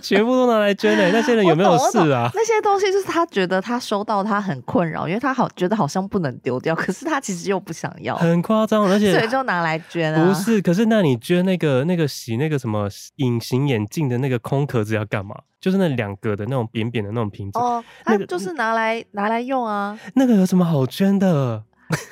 [0.02, 1.10] 全部都拿来捐了。
[1.10, 2.30] 那些人有没有事啊？
[2.34, 10.26] 那些东西就是他觉得他收到他很困扰，因为他好觉得好像不能丢掉，可是他其实又不想要，很夸张，而且所以就拿来捐啊。
[10.26, 15.34] 不是，可是那你捐那个那个洗那个什么隐形眼镜的那个空壳子要干嘛？
[15.60, 19.98] 就是那两个的那种扁扁的那种瓶子，哦，那个就是拿来拿来用啊。
[20.14, 21.64] 那个有什么好捐的？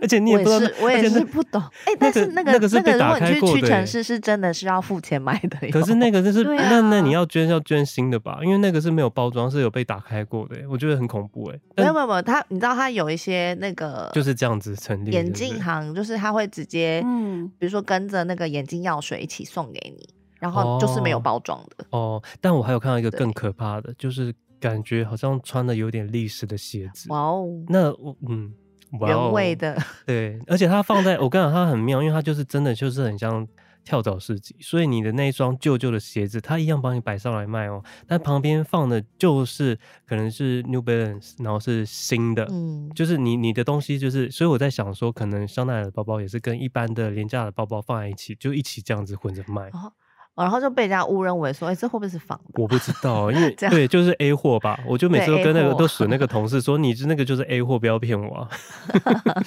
[0.00, 1.60] 而且你也不知道，我也是不懂。
[1.84, 5.68] 哎，但是那个那个是被打开过的，屈臣氏是真的是要付钱买的。
[5.70, 10.56] 可是那个就是那那你要捐要捐新的吧，因为那个是没有包装，是有被打开过的。
[10.70, 11.60] 我觉得很恐怖哎。
[11.76, 20.08] 没有没有没有，他你知道他有一些那个就是这样子成立眼镜行，就是他会直接嗯，比如说跟着那个眼镜药水一起送给你，
[20.42, 22.22] 然后就是没有包装的哦。
[22.40, 24.34] 但我还有看到一个更可怕的，就是。
[24.62, 27.48] 感觉好像穿的有点历史的鞋子，哇哦！
[27.66, 28.54] 那我嗯，
[29.00, 29.76] 原味的，
[30.06, 33.44] 对，而且它放在我跟你讲，它很妙，因为它就是真的就是很像
[33.84, 37.82] 跳蚤市集，所以你的那一双旧旧的鞋子，它一样帮你摆上来卖哦。
[38.06, 39.76] 但旁边放的就是
[40.06, 49.70] 可能是 New Balance，然后是新的，嗯，就是你你的东西就是，所以我在想说，可能香奈儿的包包也是跟一般的廉价的包包放在一起，就一起这样子混着卖。
[49.70, 49.92] 哦
[50.34, 52.62] 然后就被人家误认为说，哎，这会不会是仿的？
[52.62, 54.80] 我不知道，因为 对，就是 A 货吧。
[54.86, 58.48] 我就每次都跟那个都损那个同事说，你是那个就是 A 货，不要骗我。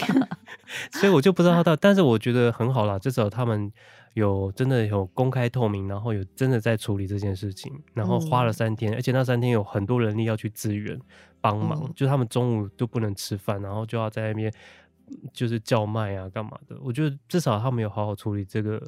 [0.94, 3.72] 所以我就不知道他到，但是我觉得很好啦，至少他们
[4.14, 11.00] 有真的有公开透明，然后有真的在处理这件事情，然后花了三天，而且那三天有很多人力要去支援
[11.42, 14.54] 帮忙，就他们中午都不能吃饭，然后就要在那边
[15.34, 16.78] 就是叫卖啊干嘛的。
[16.84, 18.80] 我觉得至少他们有好好处理这个。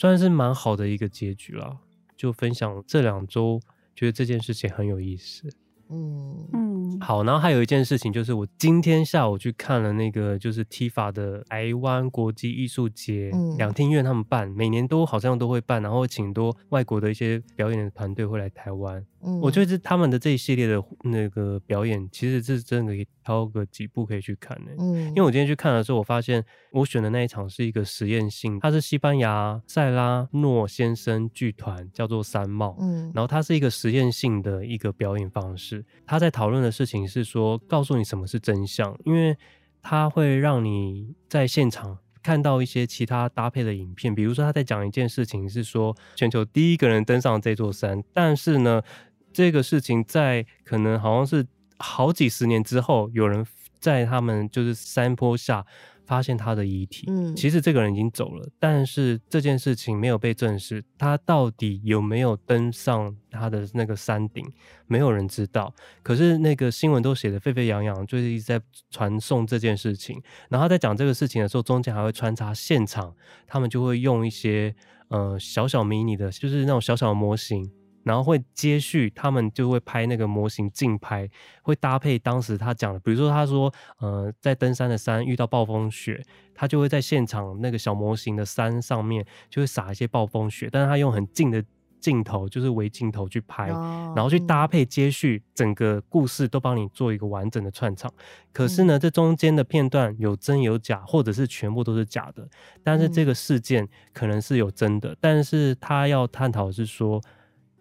[0.00, 1.76] 算是蛮好的一个结局了，
[2.16, 3.60] 就分享这两周，
[3.94, 5.46] 觉得这件事情很有意思。
[5.90, 19.04] 嗯嗯，好，然后还有一件事情就是，我今天下午去看了那个，就是 TIFA 的台湾国际艺术节，两厅院他们办，每年都好像都会办，然后请多外国的一些表演的团队会来台湾。
[19.22, 24.72] 嗯，我觉得他们的这一系列的那个表演，其实是真的可以挑个几部可以去看的。
[24.78, 32.76] 嗯，因为我今天去看的时候，我发现我选的那一场是一个实验性，它是西班牙塞拉诺先生剧团，叫做三帽。
[32.80, 35.84] 嗯，然后它是一个实验性的一个表演方式。
[36.06, 39.36] 他在讨论的事情是说，告诉你什么是真相，因为
[39.82, 48.82] 他会让你在现场看到一些其他搭配的影片，比如说他在讲一件事情是说，全球第一个人登上这座山，但是呢。
[49.32, 51.46] 这个事情在可能好像是
[51.78, 53.46] 好几十年之后，有人
[53.78, 55.64] 在他们就是山坡下
[56.04, 57.04] 发现他的遗体。
[57.08, 64.44] 嗯，其实这个人已经走了，但是这件事情没有被证实，他到底有没有登上他的那个山顶，
[64.88, 65.72] 没有人知道。
[66.02, 70.20] 可是那个新闻都写得沸沸扬扬，就是一直在传送这件事情。
[70.48, 73.14] 然后他在讲这个事情的时候，中间还会穿插现场，
[73.46, 74.74] 他们就会用一些
[75.08, 77.70] 呃小小迷你的，就是那种小小的模型。
[78.02, 81.28] 然后会接续，他们就会拍那个模型竞拍，
[81.62, 86.22] 会搭配当时他讲的，比如说他说，呃，在登山的山遇到暴风雪，
[86.54, 91.62] 他就会在现场那个小模型的山上面就会撒一些暴风雪，但是他用很近的
[92.00, 98.10] 镜头，就是微镜头去拍，哦、然后去搭配接续，整个故事都帮你做一个完整的串场。
[98.50, 102.48] 可是呢，这中间的片段有真有假，或者是全部都是假的，
[102.82, 107.20] 但是这个事件可能是有真的，但是他要探讨的是说。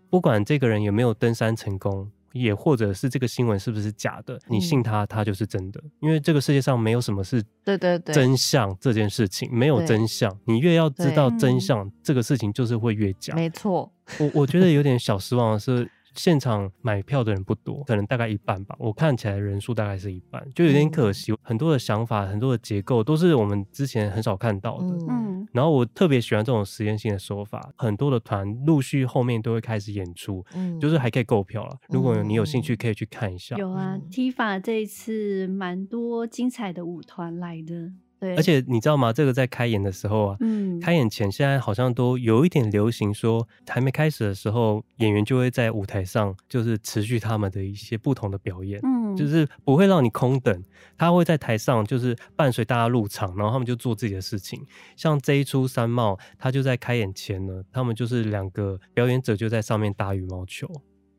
[0.10, 5.82] 不管这个人有没有登山成功，也或者是这个新闻是不是假的，你信他，他就是真的。
[6.00, 10.36] 因为这个世界上没有什么是对对对真相这件事情，没有真相。
[10.45, 13.34] 你越要知道真相，这个事情就是会越假。
[13.36, 15.89] 没错， 我我觉得有点小失望的是。
[16.19, 18.75] 现场买票的人不多，可能大概一半吧。
[18.77, 21.32] 我看起来人数大概是一半，就有点可惜。
[21.32, 24.88] 嗯、很多的想法，很多的结构都是我们之前很少看到的。
[25.08, 27.71] 嗯，然后我特别喜欢这种实验性的手法。
[27.77, 31.77] 很多的团陆续后面都会开始演出，嗯，就是还可以购票了。
[31.88, 33.55] 如果你有兴趣，可以去看一下。
[33.55, 37.93] 有啊，TIFA 这一次蛮多精彩的舞团来的。
[38.19, 39.13] 对，而且你知道吗？
[39.13, 50.63] 这个在开演的时候啊，嗯，开演前现在好像都有一点流行，说还没开始的时候，演员就会在舞台上就是持续他们的一些不同的表演，嗯，就是不会让你空等，
[50.97, 54.62] 他会在台上就是伴随大家入场，然后他们就做自己的事情。
[54.97, 60.67] 像这一出三帽，他就在开演前呢，他们就是两个表演者就在上面打羽毛球。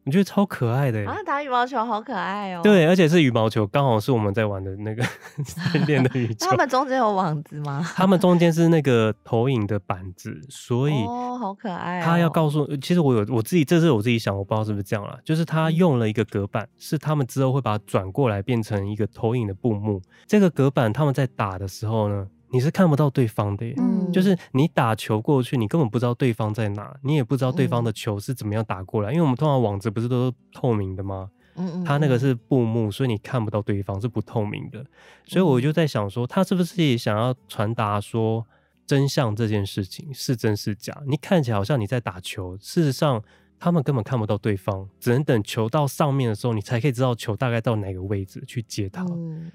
[0.04, 1.16] 我觉得超可爱的啊！
[1.26, 2.60] 打羽毛球好可爱哦。
[2.62, 5.04] 对，而且是羽毛球，刚好是我们在玩的那个
[5.86, 6.48] 练的羽 球。
[6.48, 7.86] 他们中间有网子吗？
[7.94, 12.00] 他们中间是那个投影的板子，所以哦，好可爱。
[12.00, 15.18] 他要告诉，其实我有我自己，这是我自己想，我不知道是不是这样啦。
[15.22, 20.00] 就是他用了一个隔板，是他们之后会把它转过来变成一个投影的布幕。
[20.26, 31.30] 这个隔板他们在打的时候呢，你是看不到对方的耶，嗯，就是你打球过去，你根本不知道对方在哪，你也不知道对方的球是怎么样打过来，因为我们通常网子不是都是透明的吗？
[31.56, 34.84] 嗯嗯，他那个是布幕，所以你看不到对方是不透明的，
[35.26, 38.46] 所以我就在想说，他是不是也想要传达说
[38.86, 40.96] 真相这件事情是真是假？
[41.06, 43.22] 你看起来好像你在打球，事实上
[43.58, 49.04] 他们根本看不到对方，只能等球到上面的时候，你才可以知道球大概到哪个位置去接它。
[49.04, 49.50] 嗯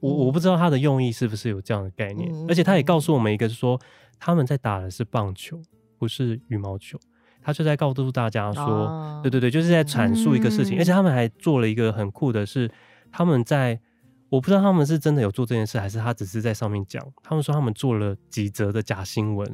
[0.00, 3.80] 我我不知道他的用意是不是有这样的概念，嗯、而且他也告诉我们一个，是说
[4.18, 5.60] 他们在打的是棒球，
[5.98, 6.98] 不是羽毛球。
[7.42, 12.68] 他就在告诉大家说，哦、对对对，就是在阐述一个事情，嗯、而且他们还做了一个很酷的是，
[13.12, 13.80] 他们在
[14.28, 17.00] 我不知道他们是真的有做这件事，还是他只是在上面讲。
[17.22, 19.48] 他们说他们做了几则的假新闻，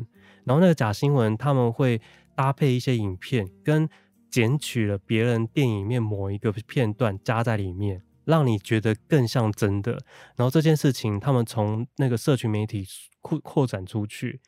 [0.44, 2.00] 然后那个假新闻他们会
[2.34, 3.86] 搭配一些影片，跟
[4.30, 9.92] 剪取了别人电影里面某一个片段加在里面，让你觉得更像真的。
[10.36, 12.84] 然后这件事情他们从那个社群媒体
[13.20, 14.40] 扩扩展出去。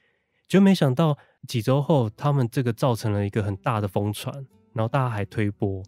[0.46, 1.16] 就没想到
[1.48, 5.82] 几周后，他们这个造成了一个很大的疯传，然后大家还推波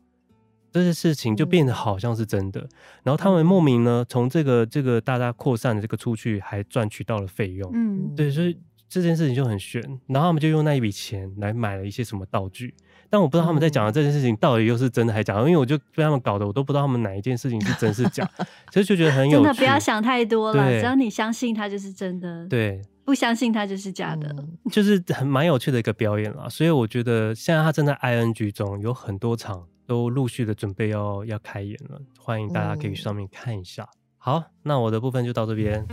[0.72, 2.66] 这些事情，就变得好像是真的。
[3.02, 7.70] 然后他们莫名呢，从这个这个大家扩散的这个出去，还赚取到了费用。
[7.74, 9.80] 嗯，对，所以这件事情就很悬。
[10.06, 12.74] 然后他们就用那一笔钱来买了一些什么道具，
[13.16, 18.28] 但我不知道他们在讲的这件事情到底又是真的还是假的，因为我就被他们搞得我都不知道他们哪一件事情是真是假，
[18.70, 19.42] 所以就觉得很有趣。
[19.42, 22.46] 真的不要想太多了，只要你相信它就是真的。
[22.46, 22.82] 对。
[23.06, 26.46] 不相信它就是假的，嗯、就是很蛮有趣的一个表演啦。
[26.48, 33.84] 所以我觉得现在他正在 ing 中，有很多场都陆续的准备要要开演了，欢迎大家可以去上面看一下。
[33.84, 35.86] 嗯、好，那我的部分就到这边。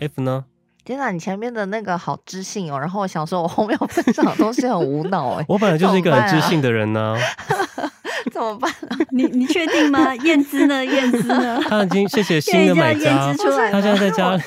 [0.00, 0.44] F 呢？
[0.84, 5.44] 天哪，你前面的那个好知性哦，然后我想说，我后面要分享的东西很无脑哎。
[5.48, 7.16] 我本来就是一个很知性的人呢，
[8.30, 8.72] 怎么办？
[9.10, 10.14] 你你确定吗？
[10.22, 10.84] 燕姿呢？
[10.84, 11.60] 燕姿呢？
[11.68, 13.34] 他已经谢谢新的买家，
[13.72, 14.42] 他现在在家里。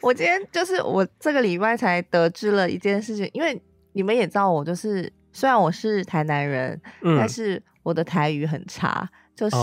[0.00, 3.60] 我今天就是我这个礼拜才得知了一件事情，因为
[3.92, 9.56] 你们也知道我就是虽然我是台南人，嗯、但是我的台语很差，就是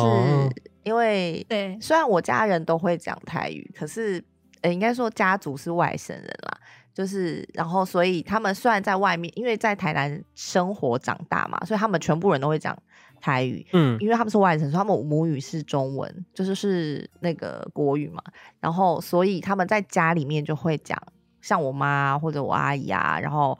[0.83, 4.23] 因为对，虽然我家人都会讲台语，可是。
[4.63, 6.57] 呃，应该说家族是外省人啦，
[6.93, 12.73] 就是然后所以他们虽然在外面，因为在台南生活长大嘛，所以他们全部人都会讲
[13.19, 18.23] 台语，嗯，因为他们是外省，所以他们母语是中文，就是是那个国语嘛，
[18.61, 20.97] 然后所以他们在家里面就会讲，
[21.41, 23.59] 像我妈或者我阿姨啊，然后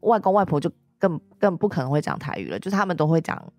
[0.00, 3.52] 外公外婆就更更不可能会讲台语了，就是他们都会讲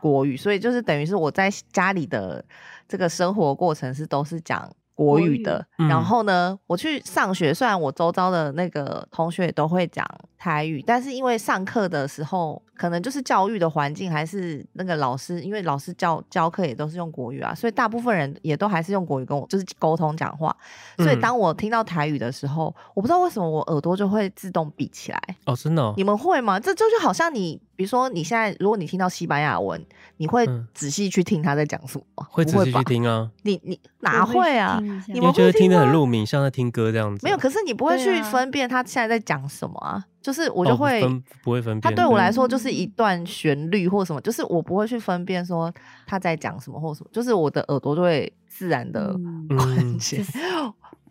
[0.00, 2.44] 国语，所以就是等于是我在家里的
[2.88, 4.68] 这个生活过程是都是讲。
[5.00, 20.54] 国语的，语然后呢，我去上学，虽然我周遭的那个同学也都会讲台语，但是因为上课的时候，可能就是教育的环境，还是那个老师，因为老师教教课也都是用国语啊，所以大部分人也都还是用国语跟我就是沟通讲话。
[20.98, 25.20] 所以当我听到台语的时候，我不知道为什么我耳朵就会自动闭起来。
[25.46, 25.94] 哦，真的哦？
[25.96, 26.60] 你们会吗？
[26.60, 27.58] 这就就好像你。
[27.80, 29.82] 比如说，你现在如果你听到西班牙文，
[30.18, 32.26] 你会仔细去听他在讲什么吗？
[32.28, 33.30] 会仔细去听啊。
[33.40, 34.78] 你你哪会啊？
[35.08, 37.24] 你们觉得听得很入迷，像在听歌这样子。
[37.24, 40.04] 没有，可是你不会去分辨他现在在讲什么啊？
[40.20, 41.00] 就是我就会
[41.42, 41.80] 不会分辨。
[41.80, 45.72] 他对我来说就是一段旋律或什么，就是我不会去分辨说
[46.06, 49.16] 他在讲什么或什么，就是我的耳朵就会自然的
[49.48, 50.22] 关起。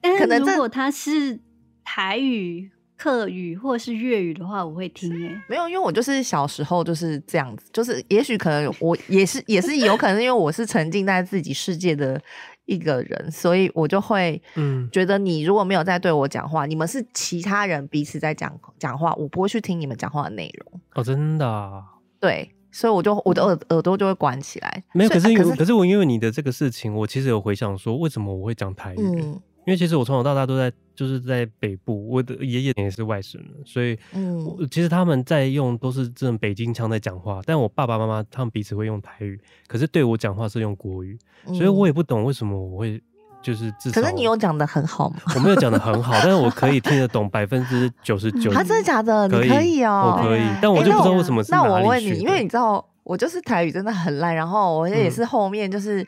[0.03, 1.39] 但是如果他是
[1.83, 2.69] 台语。
[2.99, 5.41] 客语或是粤语的话，我会听诶、欸。
[5.47, 12.21] 没有，因为我就是小时候就是这样子，就是也许可能我也是也是有可能，因为我是沉浸在自己世界的
[12.65, 20.81] 一个人，所以我就会嗯觉得你如果没有在对我讲话，你们是其他人彼此在讲讲话，我不会去听你们讲话的内容。
[20.95, 21.81] 哦，真的、啊？
[22.19, 24.83] 对，所以我就我的耳耳朵就会关起来。
[24.93, 28.97] 没有，可是因为、啊、可是可是我因为你的这个事情，我其实有回想说，为什么我会讲台语？
[28.99, 43.01] 嗯因为其实我从小到大都在，就是在北部，我的爷爷也是外省人，所以，嗯，其实他们在用都是这种北京腔在讲话，但我爸爸妈妈他们彼此会用台语，可是对我讲话是用国语，所以我也不懂为什么我会
[43.41, 44.01] 就是至少。
[44.01, 45.21] 可是你有讲的很好吗？
[45.35, 48.51] 我没有讲的很好，但是我可以听得懂百分之九十九。
[48.51, 49.25] 他真的假的？
[49.29, 51.41] 你可以哦，我可以，但我就不知道为什么。
[51.47, 56.05] 那我问你，因为你知道我就是台语真的很烂，然后我也是后面就是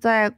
[0.00, 0.28] 在。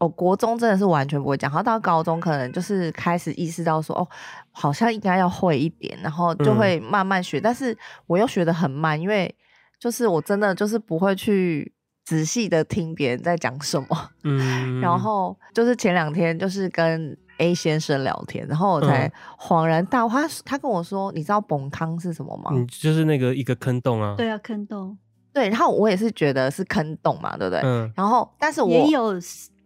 [0.00, 4.08] 哦，国中真的是完全不会讲，然后到高中可能就是开始意识到说，哦，
[4.50, 9.32] 好像应该要会一点，然后就会慢慢学，嗯、但是我又学的很慢，因为
[9.78, 11.70] 就是我真的就是不会去
[12.02, 22.52] 仔细的听别人在讲什么，嗯，然后就是前两天就是跟 A 先生聊天，然后我才恍然大悟，他他跟我说，你知道崩坑是什么吗？
[22.54, 24.96] 嗯，就是那个一个坑洞啊，对啊，坑洞，
[25.34, 27.60] 对，然后我也是觉得是坑洞嘛，对不对？
[27.62, 29.12] 嗯，然后但是我也有。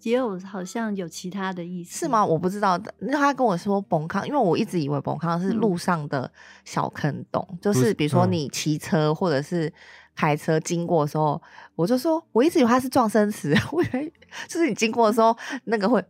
[0.04, 2.24] 也有好像有其他的意思是吗？
[2.24, 2.80] 我不知道。
[2.98, 6.30] 那他跟我说“崩坑”，因为我一直以为“崩坑”是路上的
[6.64, 9.72] 小坑洞，嗯、就是比如说你骑车或者是
[10.14, 11.40] 开车经过的时候，嗯、
[11.76, 14.12] 我就说我一直以为它是撞生词， 我以为
[14.46, 16.04] 就是你经过的时候，那个会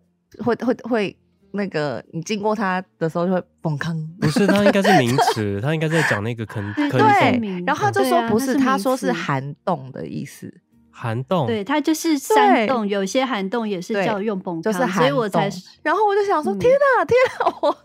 [0.45, 1.17] 会会会
[1.53, 6.91] 那个你经过它的时候就会崩坑，不是，他应该是名词，他应该在讲那个坑 坑。
[6.91, 10.53] 对，然后他就说不是，啊、他说是涵洞的意思。
[10.97, 15.51] 涵洞，对，它就是山洞，有些涵洞也是叫用蹦，就是涵洞，所以我才。
[15.83, 17.77] 然后我就想说，嗯、天哪，天哪，我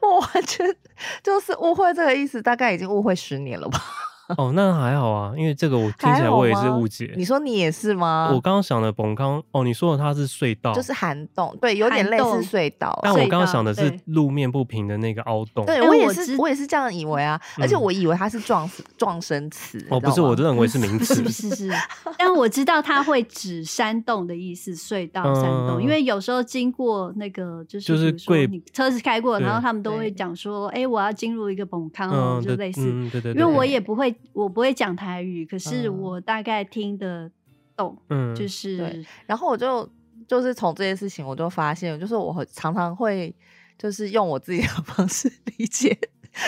[0.08, 0.74] 我完全
[1.22, 3.82] 就是误会这个意思，大概已经误会十年了吧。
[4.36, 7.14] 哦，那还好啊，因为这个我听起来我也是误解。
[7.16, 8.30] 你说你也是吗？
[8.32, 12.98] 我刚刚想的崩康哦，你说的它是隧道，就是涵洞，对，有点类似隧道。
[13.02, 15.64] 但我刚刚想的是路面不平的那个凹洞。
[15.64, 19.82] 对，我也是，我也是这样以为啊，而且我以为它是状状声词。
[19.88, 21.14] 哦，不是，我认为是名 词。
[21.28, 21.72] 是是是，
[22.18, 34.14] 但我知道它会指山洞的意思，隧道、山洞，因为有时候经过那个就是就是贵车子开过，然后他们都会讲说，哎，我要进入一个崩坑哦，就类似，对对，因为我也不会。
[34.32, 37.30] 我不会讲台语，可是我大概听得
[37.76, 39.88] 懂，嗯，就是，然后我就
[40.26, 43.34] 就是从这件事情，我就发现，就是我常常会
[43.76, 45.98] 就是用我自己的方式 理解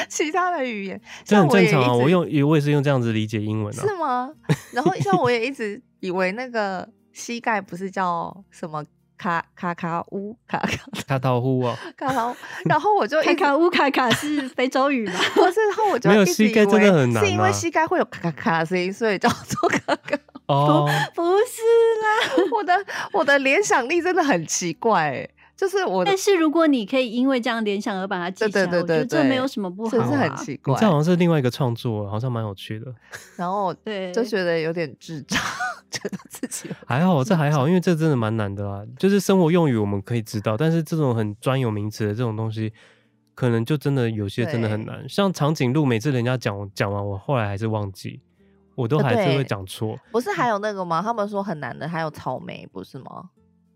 [0.09, 1.95] 其他的语言，这很正常啊。
[1.95, 3.81] 我用，我也是用这样子理解英文啊。
[3.81, 4.33] 是吗？
[4.73, 8.85] 然后像我也一直以为那个膝盖不是叫什么？
[9.21, 10.69] 卡卡卡乌卡卡
[11.07, 15.21] 卡桃乌哦，卡桃，然后我就 卡卡乌卡卡是非洲语嘛？
[15.35, 20.17] 不是，然后我就没有膝盖真的很难，是因为膝盖会有卡卡卡的声音，所以叫做卡卡。
[20.47, 21.61] 哦，不是
[22.03, 25.29] 啦， 我的我的联想力真的很奇怪，
[25.61, 26.03] 就是我。
[26.03, 30.75] 但是如果你可以因为这样联想而把它记下来，我觉得这没有什么不好，是很奇怪。
[30.81, 32.87] 这好像是另外一个创作，好像蛮有趣的。
[33.37, 35.39] 然后对，就觉得有点智障。
[35.91, 38.83] 觉得自己还好，这还好，因为这真的蛮难的啦。
[38.97, 42.73] 就是生活用语我们可以知道，但是这种很专有名词的这种东西，
[43.35, 45.05] 可能就真的有些真的很难。
[45.09, 48.21] 像长颈鹿，每次人家讲讲完，我后来还是忘记，
[48.77, 49.99] 我都还是会讲错。
[50.13, 51.03] 不是还有那个吗？
[51.03, 53.31] 他们说很难的，还有草莓，不是吗？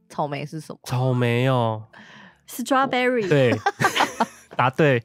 [0.09, 0.79] 草莓是什么？
[0.85, 1.83] 草莓哦
[2.49, 3.29] ，strawberry。
[3.29, 3.59] 对，
[4.57, 5.03] 答对，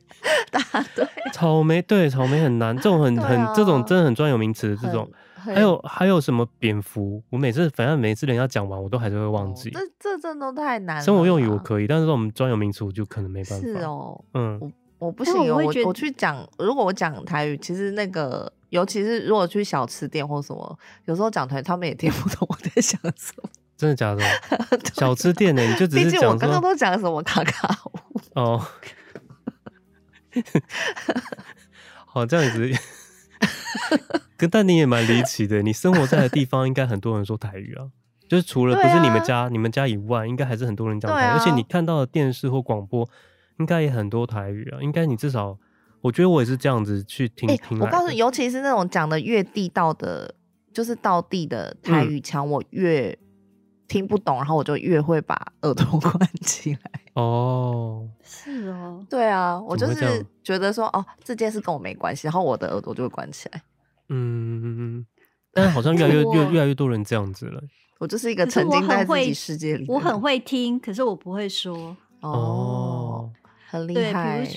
[0.51, 0.61] 答
[0.95, 1.07] 对。
[1.33, 5.09] 草莓对，草莓很难，这种很很这种真的很专有名词的这种。
[5.41, 7.23] 还有还有什么蝙蝠？
[7.29, 9.69] 我每次反正每次人家讲完，我都还是会忘记。
[9.69, 11.01] 这这真都太难了。
[11.01, 13.65] 生活用语我可以，但是我们专有名词我就可能没办法。
[13.65, 23.49] 是哦，嗯，我我不行，我我去讲，如果我讲台语，其实那个尤其是如果去小吃店或什么，有时候讲台语，他们也听不懂我在想什么。
[23.79, 24.21] 真的假的？
[24.93, 25.63] 小吃店呢？
[25.63, 27.73] 你就只是讲，我刚刚都讲什么卡卡
[28.33, 28.61] 哦。
[32.05, 32.69] 好，这样子。
[34.35, 37.87] 跟但你也蛮离奇的，你生活在的地方应该很多人说台语啊，
[38.27, 43.09] 就是除了不是你们家、啊、你们家以外，应该还是很多人讲台语，啊、而且你看到的电视或广播，
[43.59, 44.79] 应该也很多台语啊。
[44.81, 45.57] 应该你至少，
[46.01, 47.79] 我觉得我也是这样子去听、欸、听。
[47.79, 50.35] 我告诉你，尤其是那种讲的越地道的，
[50.73, 53.17] 就是道地的台语腔，嗯、我越
[53.89, 56.91] 听不懂，然后我就越会把耳朵关起来。
[57.15, 63.61] 哦，是哦，对啊，我就是觉得说，哦，这件事跟我没关系，然后我的耳朵就会关起来。
[64.07, 65.05] 嗯，
[65.51, 67.61] 但是好像越来越 越越来越多人这样子了。
[67.97, 71.97] 我就是一个沉浸在自己世界里，我很会听，可是我不会说。
[72.21, 73.29] 哦，
[73.67, 74.47] 很厉害。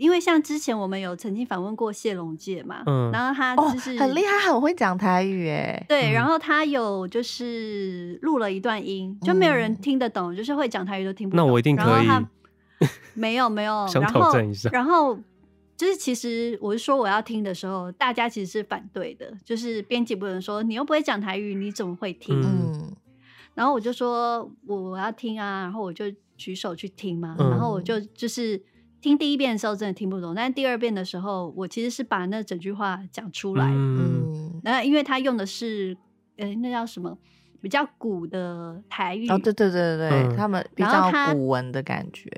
[0.00, 5.84] 因为像之前我们有曾经访问过谢龙介嘛，嗯，然后他就是、哦、很厉害，很会讲台语哎。
[5.86, 11.46] 对，然后他有就是录了一段音，就没有人听得懂，嗯、就是会讲台语都听不懂。
[11.46, 12.06] 那我一定可以。
[12.06, 12.26] 他
[13.12, 14.70] 没有没有，想挑战一下。
[14.72, 15.22] 然后，然后
[15.76, 22.40] 就是其实我是说我要听的时候，大家其实是反对的，就是编辑部人说你又不会讲台语，你怎么会听？
[22.42, 22.96] 嗯。
[23.52, 26.06] 然后我就说我要听啊，然后我就
[26.38, 28.58] 举手去听嘛，嗯、然后我就就是。
[29.00, 33.66] 听第一遍的时候真的听不懂，但是第二遍的时候，我其实是把那整句话讲出来。
[33.70, 35.96] 嗯，然后因为他用的是，
[36.36, 37.16] 呃、欸，那叫什么？
[37.62, 39.28] 比较古的台语。
[39.28, 42.30] 哦，对对对对对，嗯、他们比较古文的感觉。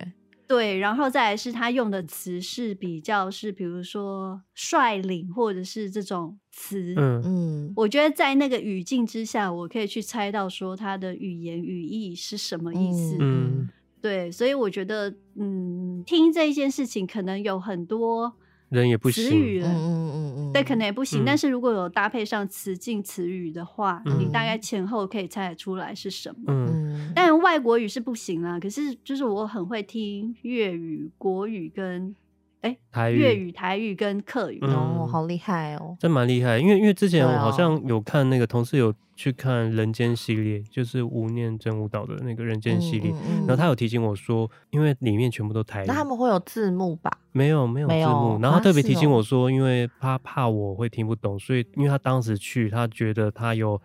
[0.48, 6.92] 对，然后再来是他用的词是比较是，比如说率领或者是这种词。
[6.96, 13.16] 嗯嗯，我觉得在那个语境之下，我可以去猜到说他的语言语义是什么意思。
[13.18, 13.68] 嗯。
[14.02, 18.32] 对，所以我觉得，嗯，听这一件事情，可能有很多
[18.68, 21.22] 人也不行，词语，嗯嗯嗯，对，可能也不行。
[21.22, 26.44] 嗯、但是如果有搭配上词境词语的话，嗯、你大概前后可以猜得出来是什么。
[26.48, 28.58] 嗯，但外国语是不行啦。
[28.58, 32.14] 可是就是我很会听粤语、国语跟。
[32.62, 36.58] 哎，台语、粤语、台语跟客语哦，好厉害哦，真蛮厉害。
[36.58, 43.12] 因为因为之前我好像有看那个同事有去看《人间》系列，就是吴念真舞蹈的那个《人间》系列，
[43.46, 47.10] 然后他有提醒我说，因为里面全部都台语，那他们会有字幕吧？
[47.32, 48.38] 没有，没有字幕。
[48.40, 53.80] 然后他特别提醒我说，因为他怕我会听不懂，所以因为他当时去，他觉得他有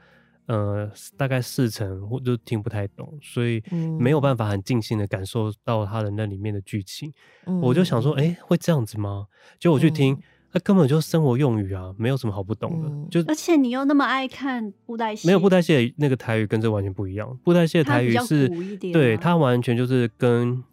[0.47, 3.61] 呃，大概四成或就听不太懂，所以
[3.99, 7.13] 没有办法很尽兴的感受到他的那里面的剧情。
[7.45, 9.27] 嗯、我就想说，哎、欸，会这样子吗？
[9.59, 10.17] 就我去听，
[10.53, 12.87] 那、嗯、根本就生活用语啊，没有什么好不懂的。
[12.87, 17.37] 嗯、就而且你又那么爱看布袋戏，没有布袋戏那个台语跟这完全不一样。
[17.43, 18.55] 布袋戏的台语是，它
[18.93, 20.63] 对它完全就是跟。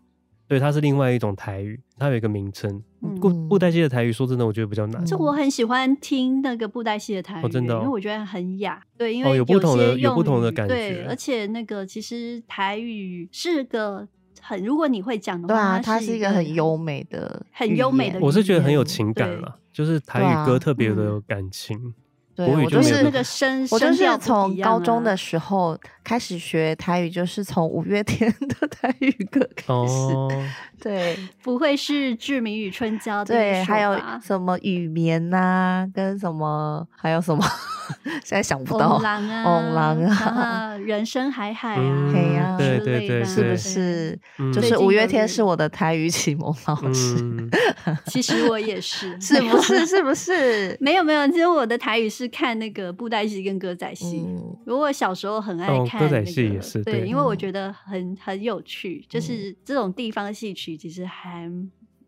[0.47, 2.83] 对，它是另外一种台语，它有一个名称。
[3.21, 5.05] 布布袋戏的台语，说真的，我觉得比较难。
[5.05, 8.83] 就我很喜欢听那个布袋戏的台语，真的，因为我觉得很雅。
[8.97, 10.75] 对，因为有不同的有不同的感觉。
[10.75, 14.07] 对，而且那个其实台语是个
[14.41, 18.19] 很，如果你会讲的话，对啊，它是一个很优美的、很优美的。
[18.21, 21.95] 我是觉得很有情感了，就是台语歌特别的有感情。
[22.37, 29.73] 对，我就是那个声，我就是从高中的时候开始学台语，就是从五月天的台语歌开始。
[29.73, 30.29] 哦、
[30.83, 37.45] 对，不会是志明与春娇的对，还有什么雨眠呐、啊，跟什么还有什么，
[38.25, 38.95] 现在想不到。
[38.95, 44.19] 红狼啊，红狼啊，人生海海啊，对对对，是不是？
[44.53, 47.15] 就是五月天是我的台语启蒙老师。
[47.21, 47.49] 嗯、
[48.07, 49.87] 其实我也是， 是不是？
[49.87, 50.77] 是不是？
[50.83, 52.24] 没有没有，其实我的台语是。
[52.25, 61.49] 是看那个布袋戏跟歌仔戏，嗯、如果小时候很爱看、那个哦、歌仔戏也是对，对，因为我觉得很很有趣，就是这种地方戏曲其实还。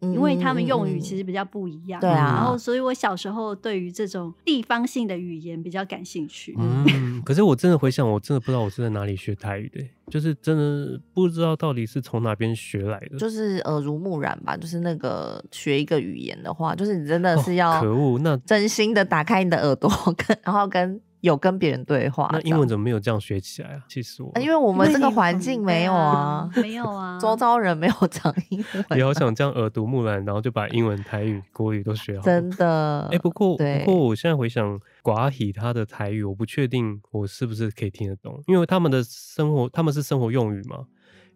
[0.01, 6.55] 因为他们用语其实比较不一样，对啊，然后所以我小时候对于这种地方性的语言比较感兴趣。
[6.59, 14.57] 嗯，可是我真的回想，我真的不知道我是在哪里学泰语的，就是真的不知道到底是从哪边学来的，就是耳濡目染吧。
[14.57, 21.01] 就是那个学一个语言的话，就是你真的是要可恶，那真心的打开你的耳朵，跟然后跟。
[21.21, 23.85] 有跟别人对话，那英文怎么没有这样学起来啊？
[23.89, 32.23] 其实我，因为我们这个环境没有啊，没有啊，周遭人没有讲英文，也好想这样耳濡目染，然后就把英文、台语、国语都学好。
[32.23, 40.87] 真的，哎，不过不过我现在回想，寡喜他的台语，我不确定我是不是可以听得懂，因为他们的生活，他们是生活用语嘛。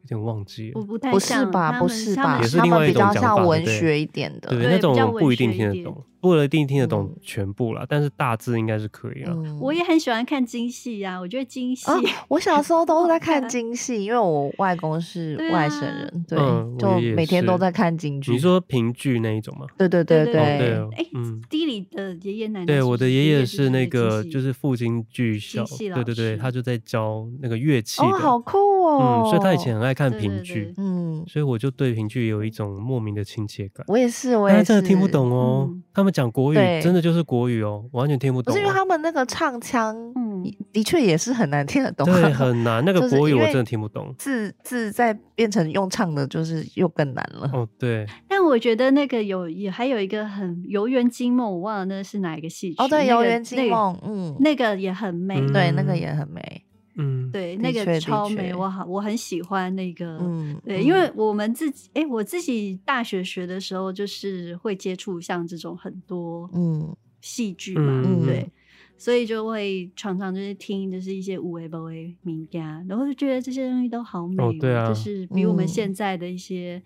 [0.03, 1.78] 有点忘记了，我不太不是吧？
[1.78, 2.39] 不是吧？
[2.41, 9.33] 也是另外一种讲法，比较像文学一点的，对，那种不一定听得懂，不一定听得懂全部啦，但是大致应该是可以啊。
[9.61, 11.87] 我也很喜欢看京戏啊，我觉得京戏，
[12.29, 16.39] 我小时候都在看 京戏，因为我外公是外省人，对，
[16.79, 18.33] 就每天都在看京剧。
[18.33, 19.66] 你说评剧那一种吗？
[19.79, 21.07] 对对对对，哎，
[21.49, 29.95] 地理的爷爷奶奶，对，我的爷爷是那个就是复兴剧校，对对对，他就在教那个乐器，哦，好酷哦，嗯，所以他以前很爱。
[30.01, 33.85] 看评剧，嗯，所以我就对评剧有一种莫名的亲切感。
[33.87, 35.68] 我也是，我也是，真的听不懂哦。
[35.93, 38.55] 他们讲国语，真的就是国语哦，完全听不懂。
[38.55, 42.85] 是因为他们那个唱腔，嗯，的确也是很难听得懂，对，很难。
[42.85, 47.51] 那个 国语我真的听不懂，字字再变成用唱的，就是又更难了。
[47.53, 48.07] 哦，对。
[48.29, 52.77] 但我觉得那个有也还有一个很游园惊梦，我忘了那是哪一个戏曲。
[52.79, 56.65] 哦，对，游园惊梦，嗯，那个也很美，对，那个也很美。
[57.01, 60.19] 嗯，对，那个超美，我好，我很喜欢那个。
[60.19, 68.51] 嗯，对，因为我们自己，哎，我自己大学学的时候，就是会接触像这种很多嗯戏剧嘛，对，
[68.97, 76.83] 所以就会常常就是听，就是一些五 A 八 A 名家，然后就觉得这些东西都好美，对啊，就是比我们现在的一些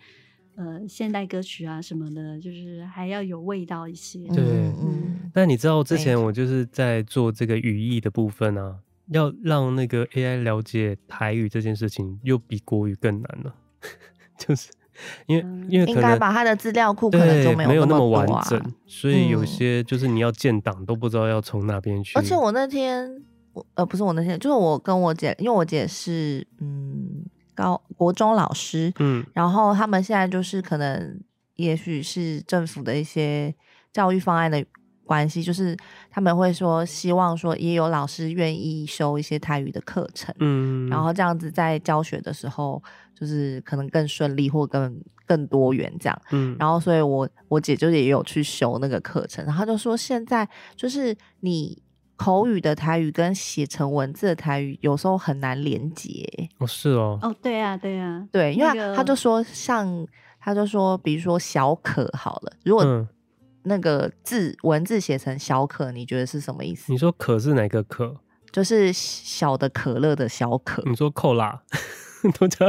[0.56, 4.20] 呃现代歌曲啊什么的，就是还要有味道一些。
[4.28, 4.42] 对，
[4.82, 5.30] 嗯。
[5.32, 8.78] 但你知道之前我就是在做这个语义的部分啊。
[9.10, 13.54] 要让那个 AI 了解台语这件事情，又比国语更难了，
[14.38, 14.70] 就是
[15.26, 22.18] 因为、嗯、因为应该把他的资料库可能就没有那么、啊、没有那么完整，所以有些就是你要建档都不知道要从哪边去。
[22.18, 23.22] 而且我那天，
[23.74, 27.24] 呃，不是我那天，就是我跟我姐，因为我姐是嗯
[27.54, 31.20] 高国中老师，嗯，然后他们现在就是可能
[31.56, 33.54] 也许是政府的一些
[33.92, 34.64] 教育方案的。
[35.04, 35.76] 关系就是
[36.10, 42.82] 他们会说，希望说也有老师愿意修一些台语的课程，嗯，然后这样子在教学的时候，
[43.14, 51.82] 就是可能更顺利或更更多元这样，嗯，然后所以我我姐就也有去修那个课程，然后她就说现在就是你
[52.16, 60.06] 口语的台语跟写成文字的台语有时候很难连接，哦，是哦，哦，对啊，对啊，对，因为他就说像
[60.40, 63.06] 他就说，比如说小可好了，如果、嗯
[63.64, 66.92] 那个字文字写成小可，你觉得是什么意思？
[66.92, 68.14] 你说可是哪个可？
[68.52, 70.82] 就是小的可乐的小可。
[70.86, 71.60] 你说扣啦，
[72.38, 72.66] 都叫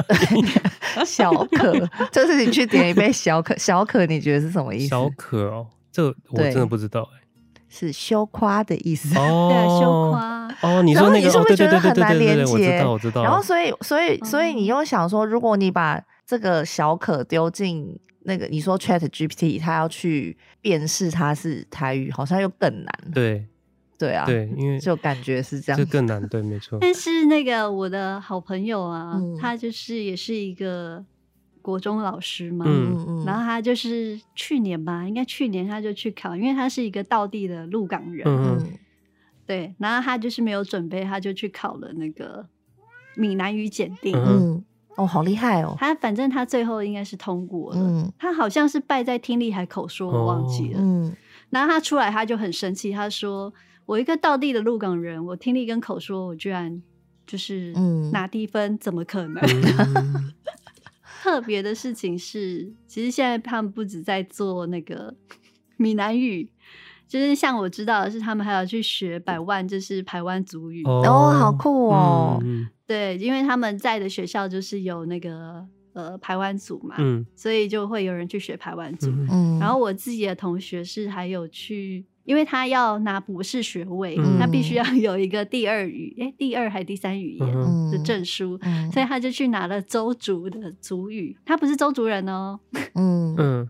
[1.05, 1.73] 小可，
[2.11, 4.87] 就是你去点一杯小可，小可你觉得是什么意思？
[4.87, 7.21] 小可哦，这我真的不知道哎，
[7.69, 10.81] 是羞夸的意思哦， 对，羞夸哦。
[10.81, 12.51] 你说那个，你是不是觉得很难连接？
[12.51, 13.23] 我知道，我知道。
[13.23, 17.99] 然后所以所以所以你又想说，如果你把这个小可丢进。
[18.25, 23.11] 那个你说 Chat GPT，它要去辨识它是台语，好像又更难。
[23.13, 23.45] 对，
[23.97, 26.77] 对啊，对，因为就感觉是这样，就更难，对，没错。
[26.81, 31.03] 但是那个我的好朋友啊，嗯、他就是也是一个
[31.61, 38.79] 国中老师嘛，嗯嗯然后他就是去年吧，应该去年他就去考，因为他是一个道地的鹿港人，嗯嗯。
[39.47, 42.47] 对，然后他就是没有准备，他就去考了那个
[43.15, 44.65] 闽南语检定，嗯嗯，
[44.95, 48.13] 哦，好厉害哦，他反正他最后应该是通过了，嗯。
[48.17, 51.15] 他好像是败在听力还口说，我忘记了，嗯。
[51.49, 53.53] 然后他出来他就很生气，他说。
[53.85, 56.81] 我一个道地的鹿港人，我听力跟口说，我居然
[57.27, 57.71] 就是
[58.11, 59.43] 拿低分，嗯、怎么可能？
[59.43, 60.33] 嗯、
[61.21, 65.13] 特别的事情是，其实现在他们不止在做那个
[65.77, 66.49] 闽南语，
[67.07, 70.83] 就是像我知道的是，他们还要去学百万，就是排湾族语。
[70.85, 72.39] 哦，哦，好酷哦！
[72.43, 79.11] 嗯、对，因为他们在的学校就是有那个呃排湾族嘛，嗯，所以就会有人去学排湾族。
[79.29, 82.05] 嗯，然后我自己的同学是还有去。
[82.25, 87.47] 因为他要拿博士学位，嗯、他必须要有一个第二语，哎，第二还第三语言
[87.91, 91.37] 的证书，嗯、所以他就去拿了邹族的族语。
[91.45, 92.59] 他不是邹族人哦，
[92.95, 93.35] 嗯。
[93.37, 93.69] 嗯，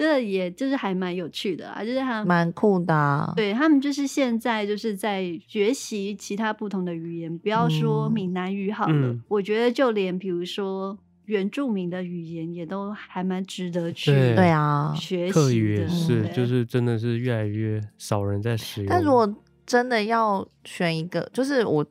[0.00, 3.32] 这也就是还蛮有趣的啊，就是他蛮酷的、啊。
[3.36, 10.98] 对他们就是现在就是在学习其他不同的语言，不要说闽南语好了，嗯、我觉得就连比如说。
[11.26, 18.88] 原住民的语言也都还蛮值得去对啊学习的，语也是，就是真的是越来越少人在使用。
[18.90, 19.32] 但如果
[19.64, 21.86] 真的要选一个，就是我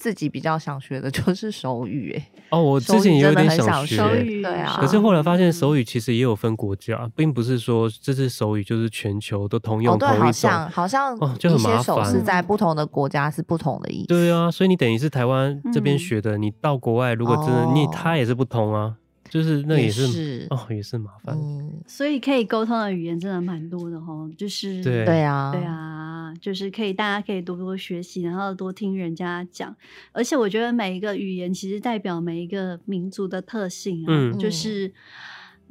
[0.00, 2.26] 自己比较想学的就是手语，哎。
[2.48, 4.78] 哦，我之前也有点想学，手语对啊。
[4.80, 10.12] 可是后来发现手语其实也有分国家，并不是说这次手语就是全球都通用同一。
[10.12, 14.06] 哦，对，好像好像哦就很麻烦，是在不同的国家是不同的意思。
[14.08, 18.96] 对啊，所以你等于是台湾这边学的，你到国外如果真的你它也是不同啊，
[19.30, 21.34] 就是那也是哦也是麻烦。
[21.38, 25.96] 嗯，所以可以沟通的语言真的蛮多的哦，就是对对啊，对啊。
[26.40, 29.74] 就是可以，大家可以多多学习，然后多听人家讲。
[30.12, 34.92] 而且我觉得每一个语言其实代表每一个民族的特性啊，嗯、就是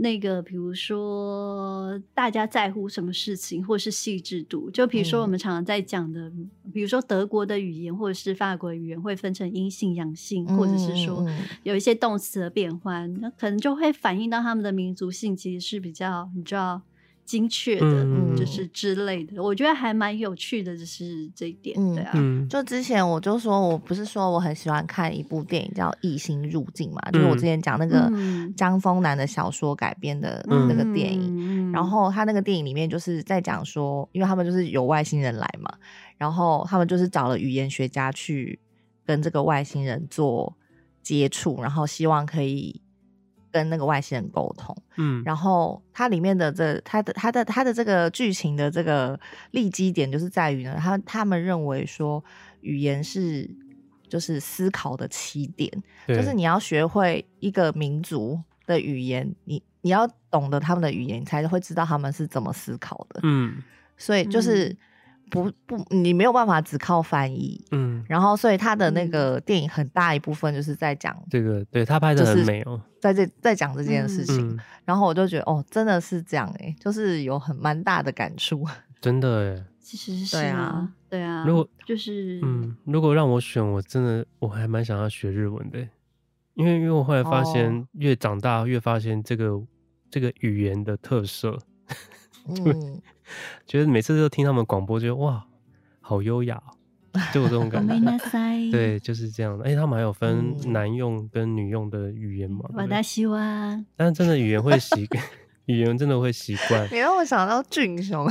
[0.02, 4.72] 那个，比如说大家在乎什么事情，或是细致度。
[4.72, 11.28] 就比如说我们常常在讲的，嗯、比如说德国的语言或者是法国的语言会分成阴性、阳性，或者是说
[11.64, 16.82] 有一些动词的变换，那可能就会反映到他们的民族性，其实是比较你知道。
[17.30, 22.48] 精确的，嗯、就是之类的，我觉得还蛮有趣的，就是这一点，嗯、对啊。
[22.50, 28.12] 就之前我就说，我不是说我很喜欢看一部电影叫《异星入境》嘛，嗯、就是我之前讲那个
[28.58, 35.72] 张丰南的小说改编的那个电影，嗯、然后他那个电影里面就是在讲说，因为他们就是有外星人来嘛，
[36.18, 38.60] 然后他们就是找了语言学家去
[39.06, 40.58] 跟这个外星人做
[41.04, 42.82] 接触，然后希望可以。
[43.52, 49.20] 跟那个外星人沟通，嗯，然后它里面的这它的它的它的这个剧情的这个
[49.52, 52.24] 立基点就是在于呢，他他们认为说
[52.62, 53.50] 语言是
[54.08, 55.72] 就是思考的起点，
[56.08, 56.16] 对。
[56.16, 63.64] 就是你要学会一个民族的语言，你你要懂得他们的语言，你才会知道他们是怎么思考的，嗯，
[63.98, 64.70] 所以就是。
[64.70, 64.78] 嗯
[65.32, 78.66] 不不，你没有办法只靠翻译，嗯，然后所以他的那个电影很大一部分就是在讲这个，对他拍的很美哦，在这在讲这件事情，嗯、然后我就觉得哦，真的是这样哎，就是有很蛮大的感触，
[79.02, 85.80] 真的哎，其实是啊，对啊，如果就是嗯，如果让我选，我真的我还蛮想要学日文的，
[86.54, 89.62] 因为因为我后来发现，越长大越发现这个
[90.12, 91.58] 这个语言的特色。
[92.48, 93.02] 嗯，
[93.68, 95.46] 觉 得每次都听他们广播，觉得哇，
[96.02, 96.62] 好优雅，
[97.34, 97.96] 就有这种感觉。
[98.72, 99.66] 对，就是这样的。
[99.66, 102.66] 哎，他们还有分男用跟女用的语言嘛？
[102.74, 103.86] 我的希望。
[103.96, 105.08] 但是真的语言会习，
[105.66, 106.88] 语言真的会习惯。
[106.92, 108.28] 你让我想到俊雄，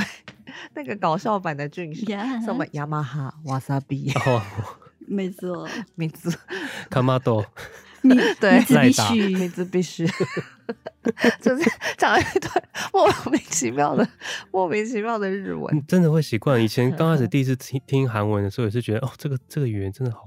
[0.73, 2.07] 那个搞笑版的俊雄，
[2.41, 4.11] 什么雅马哈、瓦萨比。
[4.25, 4.41] 哦，
[5.07, 6.31] 没错，没错
[6.89, 7.45] 卡马多。
[8.39, 10.05] 对，必须，名字必须，
[11.41, 14.07] 就是讲了一段 莫名其妙的、
[14.51, 15.75] 莫名其妙的日文。
[15.75, 16.61] 你真的会习惯？
[16.61, 20.25] 以前刚开始第一次听听韩文的时候，也是觉得哦，这个这个语言真的好，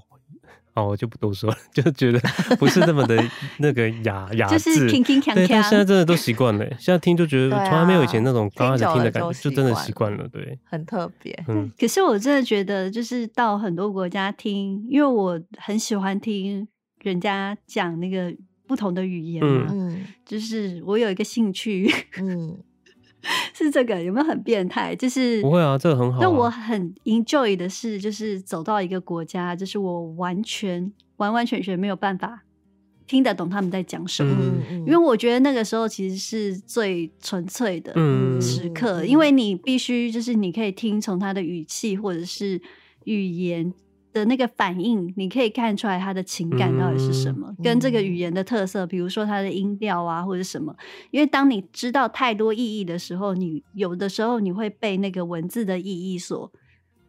[0.74, 2.18] 哦，我就不多说了， 就觉得
[2.58, 3.22] 不是那么的
[3.58, 4.88] 那个雅雅致。
[4.88, 5.02] 对，
[5.34, 10.26] 但现在真的都习惯了，现在听就觉得从来没有以前那种刚开始听的感觉，就真的习惯了。
[10.28, 11.44] 对，很特别。
[11.48, 16.66] 嗯，可是我真的觉得，就是到很多国家听，因为我很喜欢听。
[17.02, 18.34] 人家讲那个
[18.66, 22.56] 不同的语言嘛，嗯，就是我有一个兴趣，嗯，
[23.52, 24.94] 是这个有没有很变态？
[24.94, 26.22] 就是不会啊，这个很好啊。
[26.22, 32.44] 那我很 enjoy 的是，就是走到一个国家，就是我完全完完全全没有办法
[33.06, 34.34] 听得懂他们在讲什么。
[34.70, 37.92] 嗯、因为我觉得那个时候其实是最纯粹的
[38.40, 42.60] 时刻，嗯、因为你必须就是你可以听从他的语气或者是
[43.04, 43.74] 语言。
[44.12, 50.76] 的那个反应，你可以看出来他的情感到底是什么，嗯、跟这个语言的特色，比如说他的音调啊，或者什么。
[51.10, 56.52] 因为当你知道太多意义的时候，你有的时候你会被那个文字的意义所，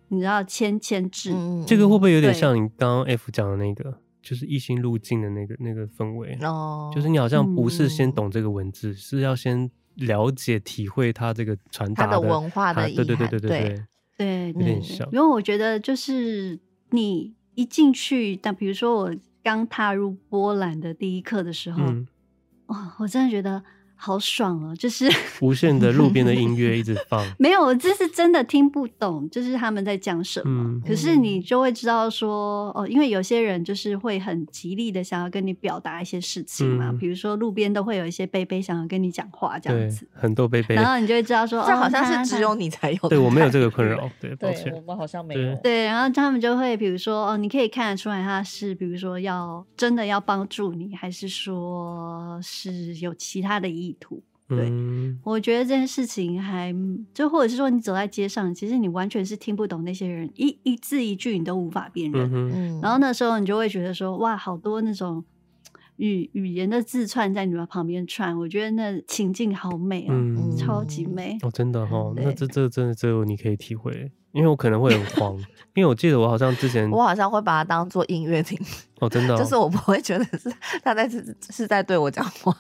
[0.08, 1.34] 你知道牵牵制。
[1.34, 6.38] 嗯、这个会不会有点像你刚刚 F 讲的那个，就是异星入境的那个那个氛围？
[6.42, 12.96] 哦，就是你好像不是先懂这个文字，嗯、是要先了解、体会它这个传达的，的文化的意义。
[12.96, 13.86] 对对对对对对，
[14.18, 15.06] 对有点像。
[15.12, 16.58] 因为我觉得就是。
[16.94, 22.08] 你一进去，但比如说我刚踏入波兰的第一课的时候，嗯、
[22.68, 23.64] 哇，我真的觉得。
[24.04, 24.76] 好爽哦！
[24.76, 30.64] 就是 无限的路边的音乐一直放， 没有，这是真的听不懂，就是他们在讲什么。
[30.64, 54.22] 嗯、可是你就会知道说，哦，因为有些人就是会很极力的想要跟你表达一些事情嘛，嗯、比如说路边都会有一些贝贝想要跟你讲话这样子，很多贝贝，然后你就会知道说，这好像是只有你才有的，对我没有这个困扰，对，抱歉，我们好像没有，对，然后他们就会比如说，哦，你可以看得出来他是比如说要真的要帮助你，还是说是有其他的意图。
[54.50, 56.76] 对，嗯、我觉得这件事情还
[57.14, 62.30] 就或者是说，你走在街上，其实你完全是听不懂那些人一一字一句，你都无法辨认。
[62.34, 65.24] 嗯，然后那时候你就会觉得说，哇，好多那种
[65.98, 71.38] 语语言的字串在你们旁边串，我觉得那情境好美啊，嗯、超级美。
[71.42, 74.12] 哦，真的哈、哦，那这这真的只有你可以体会。
[74.32, 75.38] 因为我可能会很慌，
[75.76, 78.60] 因为我记得我好像之前，我好像会把它当做音乐听。
[79.00, 80.52] 哦，真的、 哦，就是我不会觉得是
[80.84, 82.56] 他在是是在对我讲话，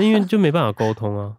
[0.00, 1.36] 因为 就没办法沟通啊。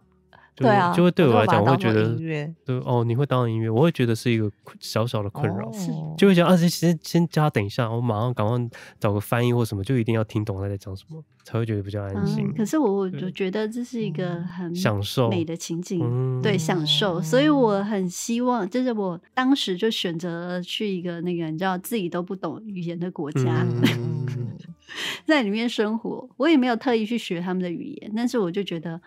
[0.60, 2.54] 对啊，就会对我来讲，我会觉得，对
[2.84, 8.56] 哦，你会当音乐，我会觉得是一个小小的困扰，哦、就会讲啊，先先加等一下，我马上赶快
[8.98, 12.46] 找个翻译或什么，就一定要听懂他在讲什么，才会觉得比较安心。
[12.46, 17.22] 嗯、可是我我就觉得这是一个很享受美的情景，嗯、对，享受。
[17.22, 24.58] 所以我很希望，就是我当时就选择去一个那个你知道自己都不懂语言的国家，嗯、
[25.26, 26.28] 在里面生活。
[26.36, 29.00] 我也没有特意去学他们的语言，但是我就觉得。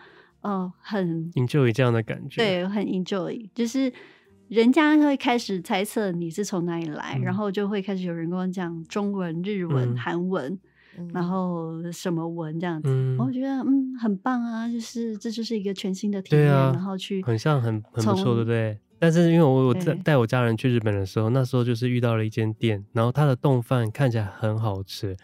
[0.44, 3.92] 哦，很 enjoy 这样的感觉，对，很 enjoy，就是
[4.48, 10.58] 人家会开始猜测你是从哪里来，嗯、然后就会开始有人跟我讲中文、日文、韩、嗯、文，
[11.14, 18.78] 然后什么文这样子，嗯、我觉得嗯很棒啊，就是这就是一个全新的体验，啊、然后去很像很很不错，对不对？
[18.98, 25.16] 但是因为我我带带我家人去日本的时候，那时候就是遇到了一间店，然后它的冻饭看起来很好吃。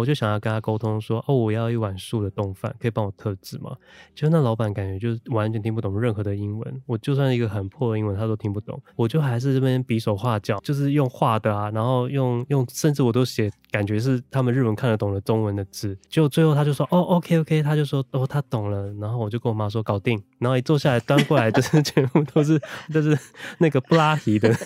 [0.00, 3.76] 我就想要跟他沟通说，哦，我要一碗素的冻饭，可以帮我特制吗？
[4.14, 22.56] 就那老板感觉就是完全听不懂任何的英文，我就算一个很破的英文他都听不懂，我就还是这边比手画脚，就是用画的啊，然后用用，甚至我都写感觉是他们日文看得懂的中文的字，结果最后他就说，哦，OK OK，他就说，哦，他懂了，然后我就跟我妈说搞定，然后一坐下来端过来就是全部都是
[22.94, 23.18] 就是
[23.58, 24.56] 那个布拉提的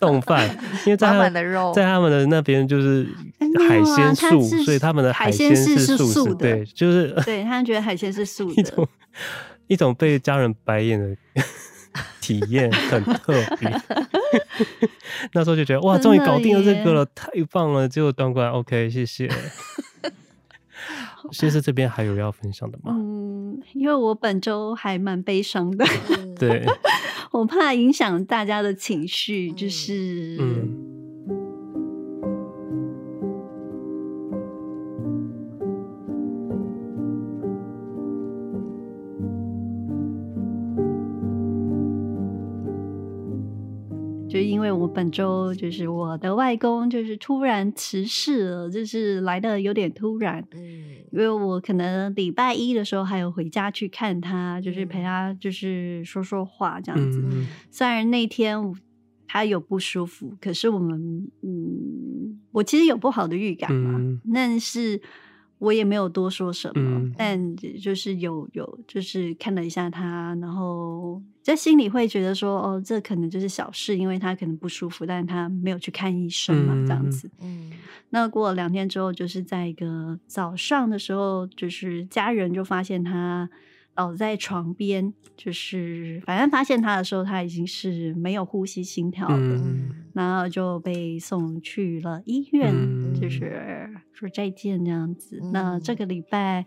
[0.00, 0.44] 冻饭，
[0.84, 1.72] 因为在他们的肉。
[1.72, 3.06] 在他们的那边就是
[3.68, 4.42] 海鲜素。
[4.64, 8.88] 所以他们的海鲜是素的，对，就是对他们觉得海鲜是素的， 一种
[9.68, 11.16] 一种被家人白眼的
[12.20, 13.70] 体验，很特别。
[15.32, 17.88] 那时候就觉得哇，终于搞定了这个了，太棒了！
[17.88, 19.28] 结果端过来，OK，谢谢。
[21.32, 22.92] 先生这边还有要分享的吗？
[22.94, 25.84] 嗯，因为我本周还蛮悲伤的，
[26.38, 26.64] 对，
[27.32, 30.95] 我怕影响大家的情绪，就是嗯。
[44.36, 50.46] 就因为我本周就是我的外公就是突然辞世了，就是来的有点突然。
[50.52, 50.60] 嗯，
[51.10, 57.24] 因为我可能礼拜一的时候还有回家去看他，就是陪他就是说说话这样子。
[57.24, 58.58] 嗯，虽然那天
[59.26, 65.00] 他有不舒服，可是我们嗯，我其实有不好的预感嘛，嗯，但是。
[65.58, 77.30] 我也没有多说什么，嗯、但就是有有就是看了一下他，然后在心里会觉得说，哦，这可能就是小事，因为他可能不舒服，但是他没有去看医生嘛，嗯、这样子。
[77.40, 77.72] 嗯，
[78.10, 83.48] 那过了两天之后，就是在一个早上的时候，就是家人就发现他。
[83.96, 95.40] 倒在床边，就是反正发现他的时候，他已经是没有呼吸、心跳的，嗯、然后就被送去了医院，嗯、就是说再见这样子。
[95.42, 96.66] 嗯、那这个礼拜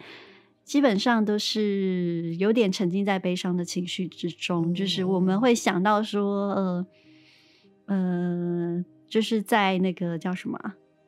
[0.65, 6.87] 基本上都是有点沉浸在悲伤的情绪之中，嗯、就是我们会想到说，呃，
[7.85, 10.59] 呃，就是在那个叫什么。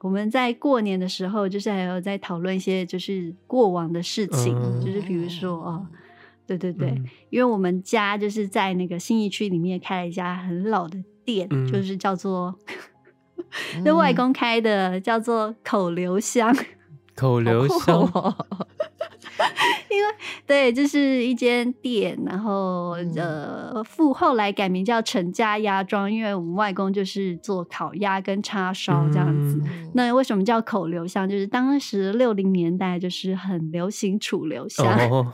[0.02, 5.88] 我们在过年的时候，就是还有在讨论一些就是过往的事情，嗯、就是比如说哦，
[6.58, 12.54] 对对对，嗯、因为我们家就是在那个新义区里面开了一家很老的店，嗯、就是叫做
[13.84, 16.56] 那、 嗯、外公开的，叫做口留香，
[17.16, 18.36] 口留香。
[19.90, 20.10] 因为
[20.46, 29.62] 对，这、就是一间店，然后呃，后后来改名叫陈家鸭庄，因为我们外公就是做烤鸭跟叉烧这样子。
[29.66, 31.30] 嗯、那为什么叫口留香？
[31.30, 34.86] 就是当时六零年代就是很流行楚留香。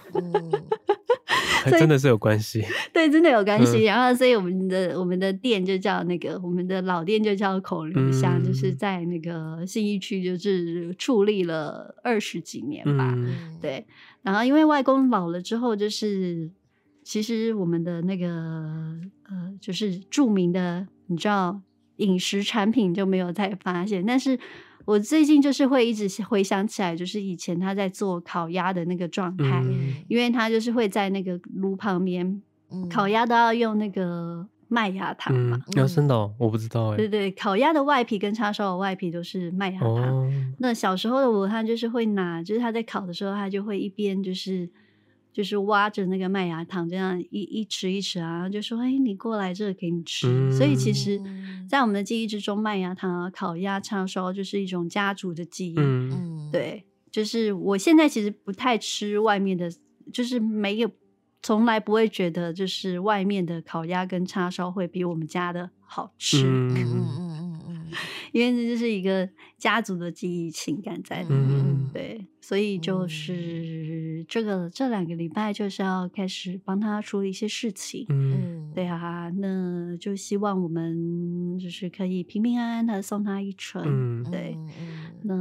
[1.70, 3.80] 真的是有关系，对，真的有关系。
[3.80, 13.14] 嗯、然后，所以我们的我们的店就叫那个，我们的老店就叫口留香，嗯、就是在那个信义区，就是矗立了二十几年吧。
[13.18, 13.86] 嗯、对，
[14.28, 16.52] 然后因为外公老了之后，就是
[17.04, 18.28] 其实我们的那个
[19.24, 21.62] 呃，就是著名的，你知道
[21.98, 24.38] 饮食产品就没有再发现，但是。
[24.88, 35.60] 我最近就是会一直回想起来，就是以前他在做烤鸭的那个状态，嗯、因为他就是会在那个炉旁边、嗯、烤鸭都要用那个麦芽糖嘛。
[35.76, 36.98] 要生的，我不知道哎。
[36.98, 39.96] 对对，烤鸭的外皮跟叉烧的外皮都是麦芽糖。
[39.96, 44.70] 哦、那小时候的我，他就是会拿，就是他在烤的时候，他就会一边就是。
[45.34, 50.28] 就是挖着那个麦芽糖，这样一一吃一吃啊，就说：“哎、欸，你过来，这个给你吃。
[50.28, 51.22] 嗯”所以其实，
[51.70, 55.76] 在我们的记忆之中，麦芽糖啊、烤鸭、叉烧就是一种家族的记忆。
[55.78, 59.70] 嗯，对，就是我现在其实不太吃外面的，
[60.12, 60.90] 就是没有，
[61.48, 66.46] 从来不会觉得就是外面的烤鸭跟叉烧会比我们家的好吃。
[66.46, 67.86] 嗯嗯嗯嗯，
[68.34, 71.48] 因为这就是一个家族的记忆情感在里面。
[71.50, 72.28] 嗯、对。
[72.42, 84.58] 所以就是这个这两个礼拜就是要开始帮他处理一些事情，嗯，对啊，那就希望我们就是可以平平安安的送他一程，嗯，对，
[85.24, 85.34] 那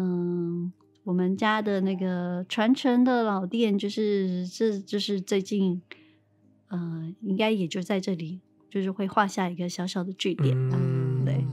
[1.05, 5.81] 我们家的那个传承的老店，就是这就是最近，
[6.69, 8.41] 呃，应该也就在这里，
[8.71, 11.45] 就是会画下一个小小的句点，嗯，对，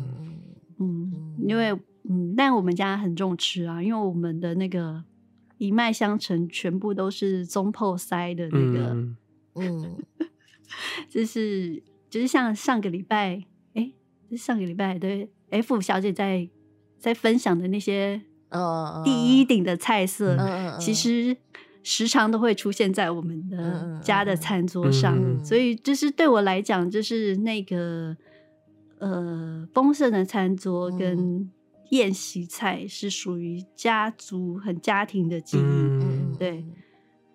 [0.80, 1.72] 嗯，因为
[2.10, 5.04] 嗯，但我们家很重吃啊，因为我们的那个。
[5.60, 9.18] 一脉相承，全部都是中破塞的那个，嗯，
[9.54, 9.98] 嗯。
[11.08, 13.94] 就是就是像上个礼拜，哎、
[14.30, 16.50] 欸，上个礼拜对，F 小姐在
[16.98, 18.24] 在分享的那些
[19.06, 21.38] 第一顶的菜色，嗯、其实
[21.84, 28.18] 时常都会出现在我们的家的餐桌上，嗯、所以就是对我来讲，就是那个
[28.98, 31.18] 呃丰盛的餐桌跟。
[31.18, 31.52] 嗯。
[31.90, 36.66] 宴席菜是属于家族很家庭的记忆，嗯、对，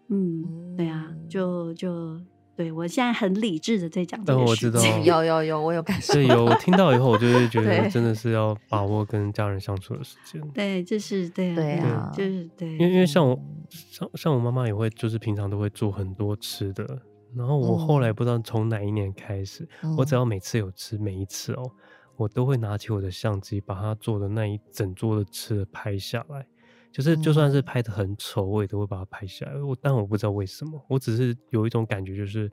[0.08, 2.20] 嗯，对啊，就就
[2.58, 13.40] 对我现在很理智的在讲这个事情， 哦、有有有，我有感受，对，有听到以后，我就是觉得真的是要把握跟家人相处的时间， 对，就是对啊，对啊，就是对，因为因为像我
[13.70, 17.00] 像像我妈妈也会，就是平常都会做很多吃的，
[17.36, 21.70] 然后我后来不知道从哪一年开始，嗯、我只要每次有吃，每一次哦。
[22.16, 26.44] 我都会拿起我的相机，把他做的那一整桌的吃的拍下来。
[26.92, 29.60] 就是就算是拍的很丑，我也都会把它拍下来。
[29.62, 32.50] 我但我不知道为什么，我只是有一种感觉，就是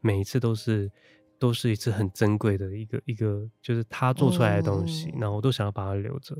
[0.00, 0.90] 每一次都是
[1.38, 6.34] 都是一次很珍贵的一个一个，就是他做出来的东西，嗯、然后我都想要把它留着，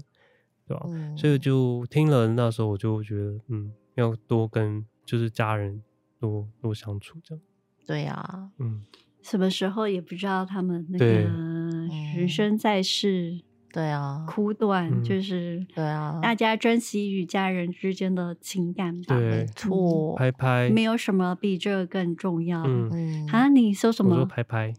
[0.67, 0.87] 对吧？
[0.89, 5.83] 嗯、所以就听了那时候，我就觉得，嗯，要多跟就是家人
[6.19, 7.45] 多多相处，这样。
[7.87, 8.83] 对呀、啊，嗯。
[9.23, 13.41] 什么时候也不知道他们那个人生在世，
[13.75, 22.63] 对啊，苦短就是对啊，大家珍惜与家人之间的情感吧，没错，拍拍，没有什么比这个更重要。
[22.65, 24.13] 嗯，啊，你说什么？
[24.13, 24.73] 我说拍拍。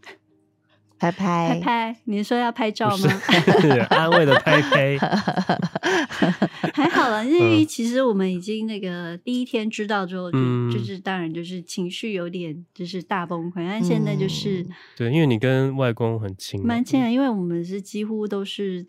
[0.98, 1.48] 拍拍。
[1.48, 3.08] 拍拍，你说要拍照吗？
[3.60, 4.96] 是安慰的拍拍，
[6.72, 18.86] 还好了，因为其实我们已经那个第一天知道之后，就、嗯、就是当然就是情绪有点就是大崩溃，但现在就是、嗯、对，因为你跟外公很亲，蛮亲的，因为我们是几乎都是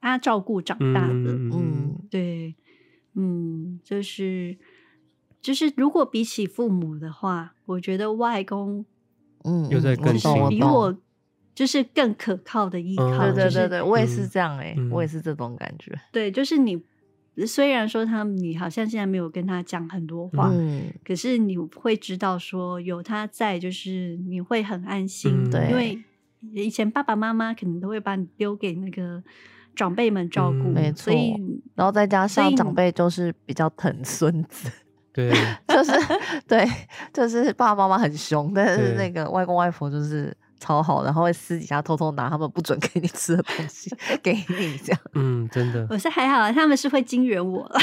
[0.00, 2.56] 他照顾长大的，嗯，嗯，对，
[3.14, 4.58] 嗯，就是
[5.40, 8.84] 就是如果比起父母的话，我觉得外公，
[9.44, 10.96] 嗯，又在更新，比我。
[11.54, 15.96] 就是更可靠的依靠，对对对对，我也是这样哎，我也是这种感觉。
[16.10, 16.82] 对，就是你
[17.46, 20.52] 虽然说他，你好像现在没有跟他讲很多话，
[21.04, 25.48] 可是你会知道说有他在，就是你会很安心。
[25.48, 25.98] 对，因为
[26.52, 29.22] 以前爸爸妈妈可能都会把你丢给那个
[29.76, 31.04] 长辈们照顾，没错。
[31.04, 31.36] 所以，
[31.76, 34.68] 然后再加上长辈就是比较疼孙子，
[35.14, 35.32] 对，
[35.68, 35.92] 就是
[36.48, 36.68] 对，
[37.12, 40.36] 就是爸爸妈妈很凶，但是那个外公外婆就是。
[40.64, 43.90] 超好，然后会私底下偷偷拿他们不准给你吃的东西
[44.22, 45.00] 给你，这样。
[45.12, 45.86] 嗯，真的。
[45.90, 47.78] 我是还好，他们是会惊艳我了。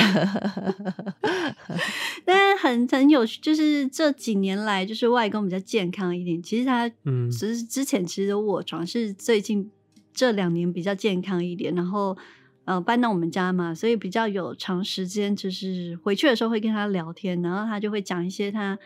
[2.25, 6.41] 但很很有趣，就是这几年来，就是外公比较健康一点。
[6.41, 9.69] 其实他，嗯，只是之前其实卧床，是最近
[10.11, 12.17] 这两年比较健康一点，然后。
[12.63, 18.77] 呃，搬到我们家嘛，所以比较有长时间，就是回去的时候会跟他聊天，然后他就会讲一些他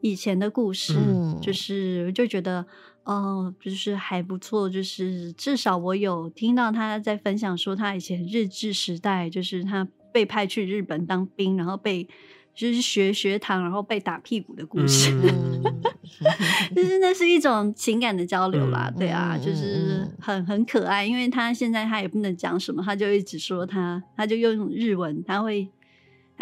[0.00, 2.64] 以前的故事，嗯、就是就觉得
[3.04, 12.08] 哦、呃，就是还不错，就是至少我有听到他在分享说他以前日治时代，就是他被派去日本当兵，然后被。
[12.54, 15.62] 就是学学堂，然后被打屁股的故事，嗯、
[16.76, 21.02] 就是那是一种情感的交流啦，嗯、对啊，就是很很可爱。
[21.02, 25.66] 因为他现在他也不能讲什么，他就一直说他，他就用日文，他会，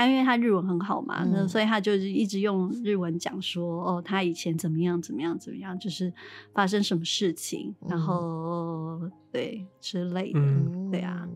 [0.00, 6.10] 他因为他日文很好嘛，那、嗯、所以他就是一直用日文讲说，哦，他以前怎么样怎么样怎么样，就是
[6.54, 11.28] 发生什么事情，然后、嗯、对之类的，嗯、对啊，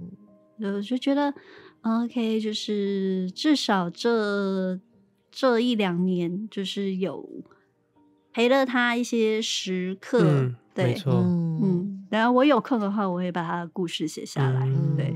[0.60, 1.34] 我就觉得。
[1.82, 4.80] OK，就是至少这
[5.30, 7.28] 这一两年，就是有
[8.32, 15.13] 陪了他一些时刻，嗯、对，没错，嗯，然后我有空的话，我会把他的故事写下来，嗯、对。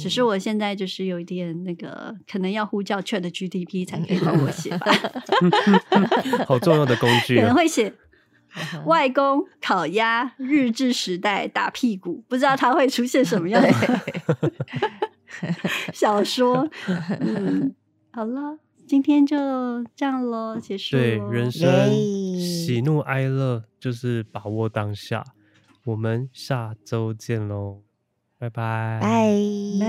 [0.00, 4.70] 只是我现在就是有一点那个，可能要呼叫 ChatGPT 才可以帮我写，
[6.46, 7.92] 好重要的工 具、啊，可能会写
[8.86, 13.70] 外公烤鸭日治时代打屁股，不知道他会出现什么样的。
[15.94, 16.68] 小说，
[17.20, 17.72] 嗯，
[18.10, 19.36] 好了，今天就
[19.94, 20.96] 这样喽，结束。
[20.96, 21.90] 对，人生
[22.40, 25.24] 喜怒哀乐就是把握当下。
[25.84, 27.82] 我们下周见喽，
[28.40, 29.08] 拜拜，拜
[29.78, 29.84] 拜。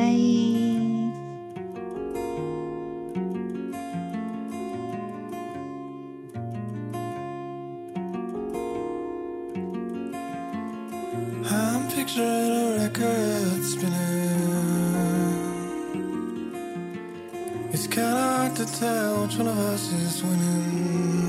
[11.50, 14.12] I'm picturing a record spinning.
[17.72, 21.21] It's kinda hard to tell which one of us is winning.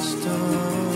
[0.00, 0.87] stars.